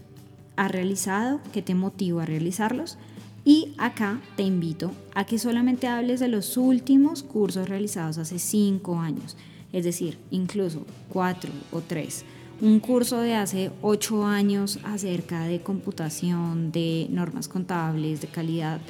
has 0.57 0.71
realizado? 0.71 1.41
¿Qué 1.55 1.63
te 1.63 1.75
motiva 1.75 2.23
a 2.23 2.27
realizarlos? 2.27 2.99
Y 3.47 3.75
acá 3.79 4.21
te 4.37 4.43
invito 4.43 4.93
a 5.15 5.25
que 5.25 5.39
solamente 5.39 5.87
hables 5.87 6.21
de 6.21 6.29
los 6.29 6.59
últimos 6.59 7.23
cursos 7.23 7.67
realizados 7.67 8.19
hace 8.19 8.39
cinco 8.39 8.99
años, 8.99 9.39
es 9.73 9.85
decir, 9.85 10.19
incluso 10.31 10.85
cuatro 11.09 11.51
o 11.73 11.81
tres. 11.81 12.27
Un 12.61 12.81
curso 12.81 13.21
de 13.21 13.35
hace 13.35 13.71
ocho 13.83 14.27
años 14.27 14.81
acerca 14.83 15.45
de 15.45 15.61
computación, 15.61 16.73
de 16.73 17.07
normas 17.09 17.47
contables, 17.47 18.21
de 18.21 18.27
calidad, 18.27 18.81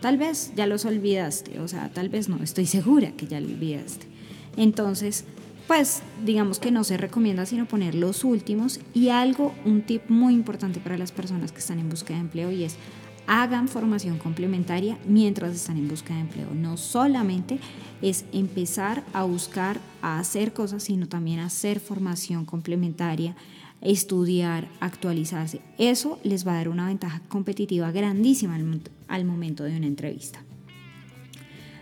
tal 0.00 0.18
vez 0.18 0.52
ya 0.56 0.66
los 0.66 0.84
olvidaste, 0.84 1.60
o 1.60 1.68
sea, 1.68 1.90
tal 1.92 2.08
vez 2.08 2.28
no, 2.28 2.42
estoy 2.42 2.66
segura 2.66 3.12
que 3.12 3.28
ya 3.28 3.40
lo 3.40 3.46
olvidaste. 3.46 4.06
Entonces, 4.56 5.26
pues 5.68 6.02
digamos 6.24 6.58
que 6.58 6.72
no 6.72 6.82
se 6.82 6.96
recomienda 6.96 7.46
sino 7.46 7.66
poner 7.66 7.94
los 7.94 8.24
últimos 8.24 8.80
y 8.92 9.10
algo, 9.10 9.54
un 9.64 9.82
tip 9.82 10.02
muy 10.08 10.34
importante 10.34 10.80
para 10.80 10.98
las 10.98 11.12
personas 11.12 11.52
que 11.52 11.60
están 11.60 11.78
en 11.78 11.88
búsqueda 11.88 12.16
de 12.16 12.22
empleo 12.22 12.50
y 12.50 12.64
es 12.64 12.76
hagan 13.26 13.68
formación 13.68 14.18
complementaria 14.18 14.98
mientras 15.06 15.54
están 15.54 15.78
en 15.78 15.88
búsqueda 15.88 16.16
de 16.16 16.22
empleo. 16.22 16.54
No 16.54 16.76
solamente 16.76 17.58
es 18.02 18.24
empezar 18.32 19.02
a 19.12 19.24
buscar, 19.24 19.80
a 20.02 20.18
hacer 20.18 20.52
cosas, 20.52 20.82
sino 20.84 21.08
también 21.08 21.40
hacer 21.40 21.80
formación 21.80 22.44
complementaria, 22.44 23.34
estudiar, 23.80 24.68
actualizarse. 24.80 25.60
Eso 25.78 26.18
les 26.22 26.46
va 26.46 26.52
a 26.52 26.56
dar 26.56 26.68
una 26.68 26.86
ventaja 26.86 27.20
competitiva 27.28 27.92
grandísima 27.92 28.58
al, 29.08 29.24
momento 29.24 29.64
de 29.64 29.76
una 29.76 29.86
entrevista. 29.86 30.40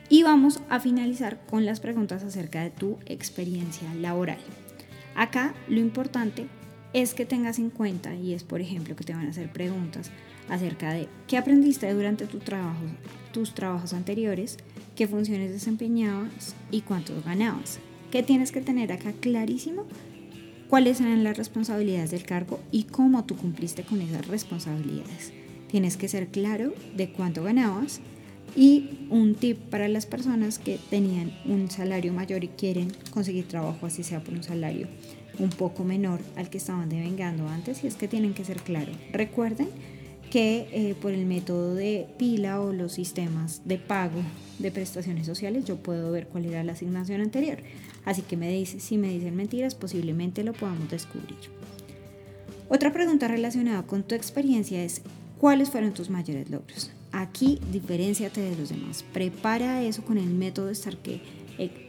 Y 0.09 0.25
vamos 0.25 0.61
a 0.69 0.79
finalizar 0.79 1.41
con 1.47 1.65
las 1.65 1.81
preguntas 1.81 2.23
acerca 2.23 2.63
de 2.63 2.71
tu 2.71 2.99
experiencia 3.07 3.93
laboral. 3.95 4.41
Acá 5.15 5.55
lo 5.69 5.81
importante 5.81 6.47
es 6.93 7.15
que 7.15 7.25
tengas 7.25 7.59
en 7.59 7.71
cuenta, 7.71 8.15
y 8.15 8.35
es 8.35 8.45
por 8.45 8.61
ejemplo 8.61 8.95
que 8.95 9.05
te 9.05 9.15
van 9.15 9.27
a 9.27 9.31
hacer 9.31 9.51
preguntas 9.51 10.11
acerca 10.53 10.93
de 10.93 11.09
qué 11.27 11.39
aprendiste 11.39 11.93
durante 11.93 12.27
tu 12.27 12.39
trabajo, 12.39 12.85
tus 13.33 13.55
trabajos 13.55 13.95
anteriores, 13.95 14.59
qué 14.95 15.09
funciones 15.09 15.51
desempeñabas 15.51 16.55
y 16.71 16.83
cuántos 16.83 17.25
ganabas. 17.25 17.79
¿Qué 18.11 18.23
tienes 18.23 18.53
que 18.53 18.61
tener 18.61 18.93
acá 18.93 19.13
clarísimo? 19.13 19.87
¿Cuáles 20.69 21.01
eran 21.01 21.25
las 21.25 21.39
responsabilidades 21.39 22.11
del 22.11 22.25
cargo 22.25 22.61
y 22.71 22.85
cómo 22.85 23.25
tú 23.25 23.35
cumpliste 23.37 23.83
con 23.83 24.03
esas 24.03 24.29
responsabilidades? 24.29 25.33
Tienes 25.71 25.97
que 25.97 26.09
ser 26.09 26.29
claro 26.29 26.75
de 26.95 27.11
cuánto 27.11 27.43
ganabas 27.43 28.01
y 28.55 29.07
un 29.09 29.35
tip 29.35 29.59
para 29.71 29.89
las 29.89 30.05
personas 30.05 30.59
que 30.59 30.79
tenían 30.91 31.33
un 31.47 31.71
salario 31.71 32.13
mayor 32.13 32.45
y 32.45 32.49
quieren 32.49 32.93
conseguir 33.11 33.49
trabajo, 33.49 33.87
así 33.87 34.03
sea 34.03 34.23
por 34.23 34.35
un 34.35 34.43
salario 34.43 34.89
un 35.39 35.49
poco 35.49 35.83
menor 35.83 36.21
al 36.37 36.51
que 36.51 36.59
estaban 36.59 36.91
devengando 36.91 37.49
antes, 37.49 37.83
y 37.85 37.87
es 37.87 37.95
que 37.95 38.07
tienen 38.07 38.35
que 38.35 38.45
ser 38.45 38.61
claros. 38.61 38.95
Recuerden 39.13 39.69
que 40.33 40.67
eh, 40.73 40.95
por 40.95 41.13
el 41.13 41.27
método 41.27 41.75
de 41.75 42.07
pila 42.17 42.59
o 42.63 42.73
los 42.73 42.93
sistemas 42.93 43.61
de 43.67 43.77
pago 43.77 44.23
de 44.59 44.71
prestaciones 44.71 45.27
sociales 45.27 45.67
yo 45.67 45.77
puedo 45.77 46.11
ver 46.11 46.27
cuál 46.27 46.47
era 46.47 46.65
la 46.65 46.73
asignación 46.73 47.21
anterior. 47.21 47.59
Así 48.07 48.23
que 48.23 48.39
me 48.39 48.51
dice, 48.51 48.81
si 48.81 48.97
me 48.97 49.11
dicen 49.11 49.37
mentiras, 49.37 49.75
posiblemente 49.75 50.43
lo 50.43 50.55
podamos 50.55 50.91
descubrir. 50.91 51.37
Otra 52.71 52.95
pregunta 52.95 53.29
relacionada 53.29 53.83
con 53.83 54.05
tu 54.05 54.15
experiencia 54.15 54.83
es, 54.83 55.03
¿cuáles 55.37 55.69
fueron 55.69 55.93
tus 55.93 56.09
mayores 56.09 56.49
logros? 56.49 56.91
Aquí 57.13 57.59
diferenciate 57.71 58.41
de 58.41 58.57
los 58.57 58.71
demás. 58.71 59.05
Prepara 59.13 59.83
eso 59.83 60.03
con 60.03 60.17
el 60.17 60.31
método 60.31 60.69
de 60.69 60.73
estar 60.73 60.97
que 60.97 61.21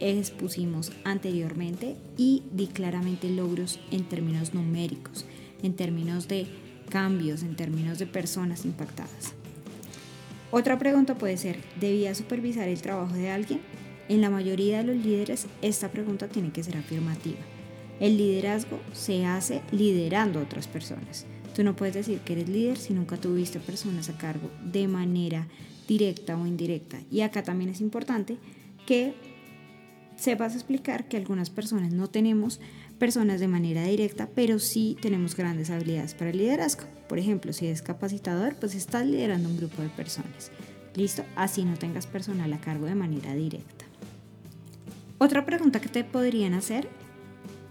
expusimos 0.01 0.91
anteriormente 1.05 1.95
y 2.17 2.43
di 2.51 2.67
claramente 2.67 3.29
logros 3.29 3.79
en 3.89 4.03
términos 4.03 4.53
numéricos, 4.53 5.25
en 5.63 5.73
términos 5.77 6.27
de 6.27 6.45
cambios, 6.93 7.41
en 7.41 7.55
términos 7.55 7.97
de 7.97 8.05
personas 8.05 8.65
impactadas. 8.65 9.33
Otra 10.51 10.77
pregunta 10.77 11.15
puede 11.15 11.37
ser, 11.37 11.57
¿debía 11.81 12.13
supervisar 12.13 12.67
el 12.69 12.83
trabajo 12.83 13.15
de 13.15 13.31
alguien? 13.31 13.61
En 14.09 14.21
la 14.21 14.29
mayoría 14.29 14.77
de 14.77 14.83
los 14.83 15.03
líderes 15.03 15.47
esta 15.63 15.89
pregunta 15.89 16.27
tiene 16.27 16.51
que 16.51 16.61
ser 16.61 16.77
afirmativa. 16.77 17.39
El 17.99 18.17
liderazgo 18.17 18.79
se 18.91 19.25
hace 19.25 19.63
liderando 19.71 20.37
a 20.37 20.43
otras 20.43 20.67
personas. 20.67 21.25
Tú 21.55 21.63
no 21.63 21.75
puedes 21.75 21.95
decir 21.95 22.19
que 22.19 22.33
eres 22.33 22.47
líder 22.47 22.77
si 22.77 22.93
nunca 22.93 23.17
tuviste 23.17 23.59
personas 23.59 24.09
a 24.09 24.17
cargo 24.19 24.51
de 24.63 24.87
manera 24.87 25.47
directa 25.87 26.37
o 26.37 26.45
indirecta. 26.45 26.99
Y 27.09 27.21
acá 27.21 27.41
también 27.41 27.71
es 27.71 27.81
importante 27.81 28.37
que 28.85 29.15
sepas 30.15 30.53
explicar 30.53 31.07
que 31.07 31.17
algunas 31.17 31.49
personas 31.49 31.91
no 31.91 32.07
tenemos 32.07 32.59
personas 33.03 33.41
de 33.41 33.49
manera 33.49 33.83
directa, 33.83 34.29
pero 34.33 34.59
sí 34.59 34.95
tenemos 35.01 35.35
grandes 35.35 35.69
habilidades 35.69 36.13
para 36.13 36.29
el 36.29 36.37
liderazgo. 36.37 36.85
Por 37.09 37.19
ejemplo, 37.19 37.51
si 37.51 37.65
eres 37.65 37.81
capacitador, 37.81 38.55
pues 38.55 38.75
estás 38.75 39.05
liderando 39.05 39.49
un 39.49 39.57
grupo 39.57 39.81
de 39.81 39.89
personas. 39.89 40.51
¿Listo? 40.95 41.25
Así 41.35 41.65
no 41.65 41.75
tengas 41.75 42.07
personal 42.07 42.53
a 42.53 42.61
cargo 42.61 42.85
de 42.85 42.95
manera 42.95 43.35
directa. 43.35 43.83
Otra 45.17 45.45
pregunta 45.45 45.81
que 45.81 45.89
te 45.89 46.05
podrían 46.05 46.53
hacer 46.53 46.87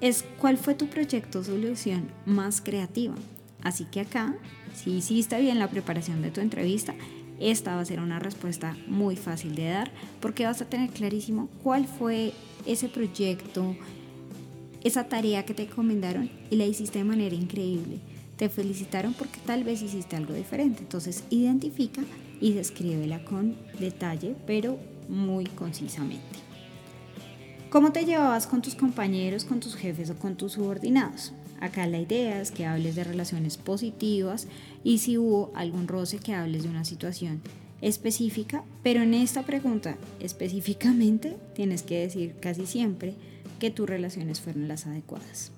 es 0.03 0.23
¿cuál 0.39 0.59
fue 0.59 0.75
tu 0.75 0.89
proyecto 0.89 1.39
o 1.39 1.45
solución 1.45 2.11
más 2.27 2.61
creativa? 2.61 3.15
Así 3.63 3.87
que 3.87 4.01
acá, 4.01 4.37
si 4.75 4.91
hiciste 4.99 5.41
bien 5.41 5.59
la 5.59 5.71
preparación 5.71 6.21
de 6.21 6.31
tu 6.31 6.43
entrevista, 6.43 6.95
esta 7.41 7.75
va 7.75 7.81
a 7.81 7.87
ser 7.87 8.01
una 8.01 8.19
respuesta 8.19 8.77
muy 8.87 9.17
fácil 9.17 9.55
de 9.55 9.71
dar 9.71 9.93
porque 10.21 10.45
vas 10.45 10.61
a 10.61 10.67
tener 10.67 10.91
clarísimo 10.91 11.49
cuál 11.63 11.87
fue 11.87 12.35
ese 12.67 12.91
proyecto, 12.91 13.75
esa 14.85 15.05
tarea 15.05 15.45
que 15.45 15.55
te 15.55 15.65
encomendaron 15.65 16.31
y 16.51 16.57
la 16.57 16.67
hiciste 16.67 16.99
de 16.99 17.05
manera 17.05 17.35
increíble. 17.35 17.99
Te 18.37 18.49
felicitaron 18.49 19.15
porque 19.15 19.39
tal 19.47 19.65
vez 19.65 19.83
hiciste 19.83 20.17
algo 20.17 20.35
diferente. 20.35 20.81
Entonces 20.81 21.25
identifica 21.31 22.03
y 22.41 22.53
descríbela 22.53 23.25
con 23.25 23.57
detalle, 23.79 24.35
pero 24.47 24.79
muy 25.09 25.47
concisamente. 25.47 26.43
¿Cómo 27.71 27.93
te 27.93 28.05
llevabas 28.05 28.47
con 28.47 28.61
tus 28.61 28.75
compañeros, 28.75 29.45
con 29.45 29.61
tus 29.61 29.77
jefes 29.77 30.11
o 30.11 30.17
con 30.17 30.37
tus 30.37 30.53
subordinados? 30.53 31.33
Acá 31.61 31.87
la 31.87 32.01
idea 32.01 32.41
es 32.41 32.51
que 32.51 32.67
hables 32.67 32.97
de 32.97 33.05
relaciones 33.05 33.57
positivas 33.57 34.49
y 34.83 34.99
si 34.99 35.17
hubo 35.17 35.53
algún 35.55 35.87
roce 35.87 36.19
que 36.19 36.35
hables 36.35 36.65
de 36.65 36.69
una 36.69 36.85
situación 36.85 37.41
específica, 37.81 38.65
pero 38.83 39.03
en 39.03 39.15
esta 39.15 39.45
pregunta 39.45 39.97
específicamente 40.21 41.37
tienes 41.55 41.83
que 41.83 42.01
decir 42.01 42.35
casi 42.41 42.67
siempre 42.67 43.15
que 43.63 43.71
tus 43.71 43.89
relaciones 43.89 44.41
fueron 44.41 44.67
las 44.67 44.89
adecuadas. 44.89 45.53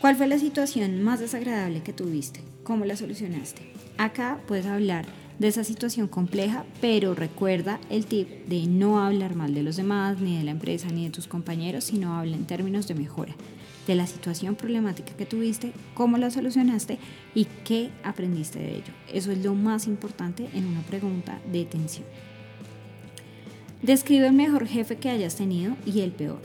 ¿Cuál 0.00 0.16
fue 0.16 0.26
la 0.26 0.40
situación 0.40 1.04
más 1.04 1.20
desagradable 1.20 1.84
que 1.84 1.92
tuviste? 1.92 2.40
¿Cómo 2.64 2.84
la 2.84 2.96
solucionaste? 2.96 3.62
Acá 3.96 4.40
puedes 4.48 4.66
hablar 4.66 5.06
de 5.38 5.46
esa 5.46 5.62
situación 5.62 6.08
compleja, 6.08 6.64
pero 6.80 7.14
recuerda 7.14 7.78
el 7.90 8.06
tip 8.06 8.28
de 8.48 8.66
no 8.66 8.98
hablar 8.98 9.36
mal 9.36 9.54
de 9.54 9.62
los 9.62 9.76
demás, 9.76 10.20
ni 10.20 10.36
de 10.36 10.42
la 10.42 10.50
empresa, 10.50 10.88
ni 10.88 11.04
de 11.04 11.10
tus 11.10 11.28
compañeros, 11.28 11.84
sino 11.84 12.12
habla 12.12 12.34
en 12.34 12.44
términos 12.44 12.88
de 12.88 12.96
mejora 12.96 13.36
de 13.86 13.94
la 13.94 14.08
situación 14.08 14.56
problemática 14.56 15.16
que 15.16 15.26
tuviste, 15.26 15.70
cómo 15.94 16.18
la 16.18 16.32
solucionaste 16.32 16.98
y 17.36 17.44
qué 17.64 17.90
aprendiste 18.02 18.58
de 18.58 18.78
ello. 18.78 18.92
Eso 19.12 19.30
es 19.30 19.44
lo 19.44 19.54
más 19.54 19.86
importante 19.86 20.48
en 20.54 20.66
una 20.66 20.80
pregunta 20.80 21.38
de 21.52 21.62
atención. 21.62 22.04
Describe 23.80 24.26
el 24.26 24.32
mejor 24.32 24.66
jefe 24.66 24.96
que 24.96 25.10
hayas 25.10 25.36
tenido 25.36 25.76
y 25.86 26.00
el 26.00 26.10
peor. 26.10 26.40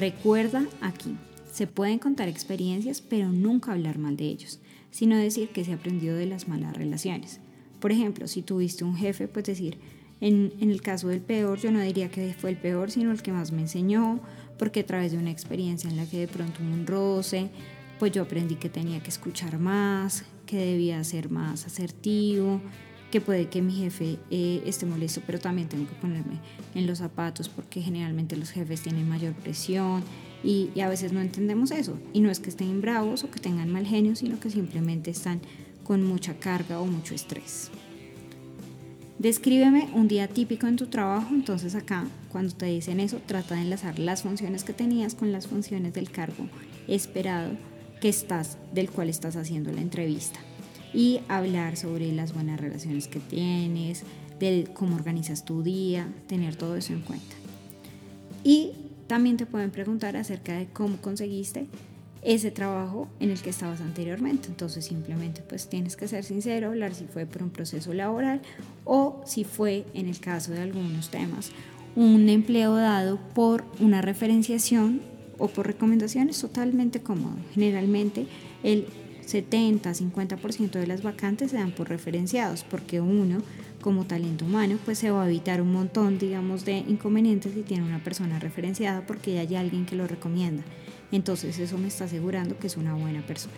Recuerda 0.00 0.66
aquí, 0.80 1.14
Se 1.52 1.66
pueden 1.66 1.98
contar 1.98 2.26
experiencias, 2.26 3.02
pero 3.02 3.28
nunca 3.28 3.72
hablar 3.72 3.98
mal 3.98 4.16
de 4.16 4.24
ellos, 4.24 4.60
sino 4.90 5.18
decir 5.18 5.50
que 5.50 5.62
se 5.62 5.74
aprendió 5.74 6.14
de 6.14 6.24
las 6.24 6.48
malas 6.48 6.74
relaciones. 6.74 7.38
Por 7.80 7.92
ejemplo, 7.92 8.26
si 8.26 8.40
tuviste 8.40 8.82
un 8.82 8.96
jefe, 8.96 9.28
pues 9.28 9.44
decir, 9.44 9.76
en, 10.22 10.54
el 10.60 10.80
caso 10.80 11.08
del 11.08 11.20
peor, 11.20 11.58
yo 11.58 11.70
no 11.70 11.82
diría 11.82 12.10
que 12.10 12.32
fue 12.32 12.48
el 12.48 12.56
peor, 12.56 12.90
sino 12.90 13.12
el 13.12 13.20
que 13.20 13.32
más 13.32 13.52
me 13.52 13.60
enseñó, 13.60 14.20
porque 14.58 14.80
a 14.80 14.86
través 14.86 15.12
de 15.12 15.18
una 15.18 15.30
experiencia 15.30 15.90
en 15.90 15.98
la 15.98 16.06
que 16.06 16.20
de 16.20 16.28
pronto 16.28 16.62
hubo 16.62 16.72
un 16.72 16.86
roce, 16.86 17.50
pues 17.98 18.10
yo 18.12 18.22
aprendí 18.22 18.54
que 18.54 18.70
tenía 18.70 19.02
que 19.02 19.10
escuchar 19.10 19.58
más, 19.58 20.24
que 20.46 20.56
debía 20.56 21.04
ser 21.04 21.30
más 21.30 21.66
asertivo, 21.66 22.62
que 23.10 23.20
puede 23.20 23.48
que 23.48 23.60
mi 23.60 23.72
jefe 23.72 24.18
eh, 24.30 24.62
esté 24.64 24.86
molesto, 24.86 25.20
pero 25.26 25.38
también 25.38 25.68
tengo 25.68 25.86
que 25.86 25.94
ponerme 25.94 26.38
en 26.74 26.86
los 26.86 26.98
zapatos 26.98 27.48
porque 27.48 27.82
generalmente 27.82 28.36
los 28.36 28.50
jefes 28.50 28.82
tienen 28.82 29.08
mayor 29.08 29.34
presión 29.34 30.02
y, 30.42 30.70
a 30.80 30.88
veces 30.88 31.12
no 31.12 31.20
entendemos 31.20 31.70
eso. 31.70 31.98
Y 32.12 32.20
no 32.20 32.30
es 32.30 32.40
que 32.40 32.50
estén 32.50 32.80
bravos 32.80 33.24
o 33.24 33.30
que 33.30 33.40
tengan 33.40 33.70
mal 33.70 33.86
genio, 33.86 34.16
sino 34.16 34.38
que 34.38 34.50
simplemente 34.50 35.10
están 35.10 35.40
con 35.82 36.04
mucha 36.04 36.34
carga 36.34 36.80
o 36.80 36.86
mucho 36.86 37.14
estrés. 37.14 37.70
Descríbeme 39.18 39.88
un 39.92 40.08
día 40.08 40.28
típico 40.28 40.66
en 40.66 40.76
tu 40.76 40.86
trabajo, 40.86 41.34
entonces 41.34 41.74
acá 41.74 42.06
cuando 42.30 42.54
te 42.54 42.66
dicen 42.66 43.00
eso 43.00 43.20
trata 43.26 43.56
de 43.56 43.62
enlazar 43.62 43.98
las 43.98 44.22
funciones 44.22 44.64
que 44.64 44.72
tenías 44.72 45.14
con 45.14 45.30
las 45.30 45.46
funciones 45.46 45.92
del 45.92 46.10
cargo 46.10 46.48
esperado 46.88 47.50
que 48.00 48.08
estás, 48.08 48.56
del 48.72 48.88
cual 48.88 49.10
estás 49.10 49.36
haciendo 49.36 49.72
la 49.72 49.82
entrevista 49.82 50.40
y 50.92 51.20
hablar 51.28 51.76
sobre 51.76 52.12
las 52.12 52.34
buenas 52.34 52.60
relaciones 52.60 53.08
que 53.08 53.20
tienes, 53.20 54.04
de 54.38 54.68
cómo 54.72 54.96
organizas 54.96 55.44
tu 55.44 55.62
día, 55.62 56.08
tener 56.26 56.56
todo 56.56 56.76
eso 56.76 56.92
en 56.92 57.00
cuenta. 57.02 57.36
Y 58.42 58.72
también 59.06 59.36
te 59.36 59.46
pueden 59.46 59.70
preguntar 59.70 60.16
acerca 60.16 60.56
de 60.56 60.66
cómo 60.66 60.96
conseguiste 60.98 61.66
ese 62.22 62.50
trabajo 62.50 63.08
en 63.18 63.30
el 63.30 63.40
que 63.40 63.50
estabas 63.50 63.80
anteriormente. 63.80 64.48
Entonces 64.48 64.84
simplemente 64.84 65.42
pues 65.42 65.68
tienes 65.68 65.96
que 65.96 66.08
ser 66.08 66.24
sincero, 66.24 66.68
hablar 66.68 66.94
si 66.94 67.04
fue 67.04 67.26
por 67.26 67.42
un 67.42 67.50
proceso 67.50 67.92
laboral 67.92 68.40
o 68.84 69.22
si 69.26 69.44
fue 69.44 69.84
en 69.94 70.08
el 70.08 70.20
caso 70.20 70.52
de 70.52 70.62
algunos 70.62 71.10
temas 71.10 71.52
un 71.96 72.28
empleo 72.28 72.76
dado 72.76 73.18
por 73.34 73.64
una 73.80 74.00
referenciación 74.00 75.00
o 75.38 75.48
por 75.48 75.66
recomendaciones 75.66 76.40
totalmente 76.40 77.00
cómodo. 77.00 77.34
Generalmente 77.52 78.26
el 78.62 78.86
70-50% 79.32 80.70
de 80.72 80.86
las 80.86 81.02
vacantes 81.02 81.50
se 81.50 81.56
dan 81.56 81.72
por 81.72 81.88
referenciados 81.88 82.64
porque 82.64 83.00
uno 83.00 83.42
como 83.80 84.04
talento 84.04 84.44
humano 84.44 84.78
pues 84.84 84.98
se 84.98 85.10
va 85.10 85.24
a 85.24 85.28
evitar 85.28 85.62
un 85.62 85.72
montón 85.72 86.18
digamos 86.18 86.64
de 86.64 86.78
inconvenientes 86.78 87.54
si 87.54 87.62
tiene 87.62 87.84
una 87.84 88.02
persona 88.02 88.38
referenciada 88.38 89.06
porque 89.06 89.34
ya 89.34 89.40
hay 89.40 89.56
alguien 89.56 89.86
que 89.86 89.96
lo 89.96 90.06
recomienda. 90.06 90.62
Entonces 91.12 91.58
eso 91.58 91.78
me 91.78 91.88
está 91.88 92.04
asegurando 92.04 92.58
que 92.58 92.66
es 92.66 92.76
una 92.76 92.94
buena 92.94 93.22
persona. 93.26 93.54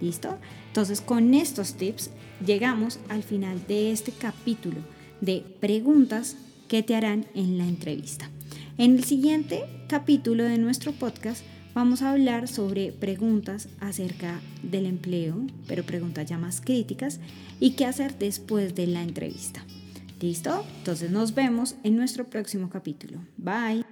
¿Listo? 0.00 0.38
Entonces 0.68 1.00
con 1.00 1.34
estos 1.34 1.74
tips 1.74 2.10
llegamos 2.44 3.00
al 3.08 3.22
final 3.22 3.60
de 3.66 3.90
este 3.92 4.12
capítulo 4.12 4.78
de 5.20 5.44
preguntas 5.60 6.36
que 6.68 6.82
te 6.82 6.94
harán 6.94 7.26
en 7.34 7.58
la 7.58 7.64
entrevista. 7.64 8.30
En 8.76 8.96
el 8.96 9.04
siguiente 9.04 9.64
capítulo 9.88 10.44
de 10.44 10.58
nuestro 10.58 10.92
podcast 10.92 11.42
vamos 11.78 12.02
a 12.02 12.10
hablar 12.10 12.48
sobre 12.48 12.90
preguntas 12.90 13.68
acerca 13.78 14.40
del 14.64 14.84
empleo, 14.84 15.36
pero 15.68 15.84
preguntas 15.84 16.26
ya 16.26 16.36
más 16.36 16.60
críticas 16.60 17.20
y 17.60 17.76
qué 17.76 17.86
hacer 17.86 18.18
después 18.18 18.74
de 18.74 18.88
la 18.88 19.00
entrevista. 19.00 19.64
¿Listo? 20.20 20.64
Entonces 20.78 21.12
nos 21.12 21.36
vemos 21.36 21.76
en 21.84 21.96
nuestro 21.96 22.24
próximo 22.24 22.68
capítulo. 22.68 23.20
Bye. 23.36 23.84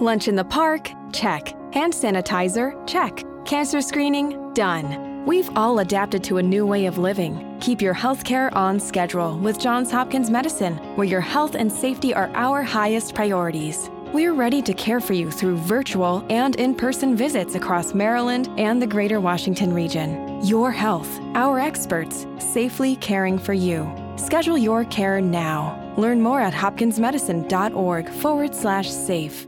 Lunch 0.00 0.28
in 0.28 0.36
the 0.36 0.44
park? 0.44 0.92
Check. 1.12 1.52
Hand 1.74 1.92
sanitizer? 1.92 2.76
Check. 2.86 3.24
Cancer 3.44 3.82
screening? 3.82 4.36
Done. 4.54 5.24
We've 5.26 5.50
all 5.56 5.80
adapted 5.80 6.22
to 6.24 6.38
a 6.38 6.42
new 6.42 6.64
way 6.64 6.86
of 6.86 6.98
living. 6.98 7.44
Keep 7.60 7.82
your 7.82 7.94
healthcare 7.94 8.54
on 8.54 8.78
schedule 8.78 9.36
with 9.38 9.58
Johns 9.58 9.90
Hopkins 9.90 10.30
Medicine, 10.30 10.76
where 10.94 11.08
your 11.08 11.20
health 11.20 11.56
and 11.56 11.70
safety 11.70 12.14
are 12.14 12.30
our 12.34 12.62
highest 12.62 13.16
priorities. 13.16 13.90
We're 14.12 14.32
ready 14.32 14.60
to 14.62 14.74
care 14.74 14.98
for 14.98 15.12
you 15.12 15.30
through 15.30 15.58
virtual 15.58 16.26
and 16.30 16.56
in 16.56 16.74
person 16.74 17.14
visits 17.14 17.54
across 17.54 17.94
Maryland 17.94 18.48
and 18.58 18.82
the 18.82 18.86
greater 18.86 19.20
Washington 19.20 19.72
region. 19.72 20.44
Your 20.44 20.72
health, 20.72 21.08
our 21.36 21.60
experts, 21.60 22.26
safely 22.38 22.96
caring 22.96 23.38
for 23.38 23.52
you. 23.52 23.88
Schedule 24.16 24.58
your 24.58 24.84
care 24.86 25.20
now. 25.20 25.94
Learn 25.96 26.20
more 26.20 26.40
at 26.40 26.52
hopkinsmedicine.org 26.52 28.08
forward 28.08 28.52
slash 28.52 28.90
safe. 28.90 29.46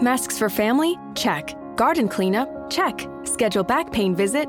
Masks 0.00 0.38
for 0.38 0.48
family? 0.48 0.96
Check. 1.14 1.54
Garden 1.76 2.08
cleanup? 2.08 2.70
Check. 2.70 3.06
Schedule 3.24 3.64
back 3.64 3.92
pain 3.92 4.16
visit? 4.16 4.48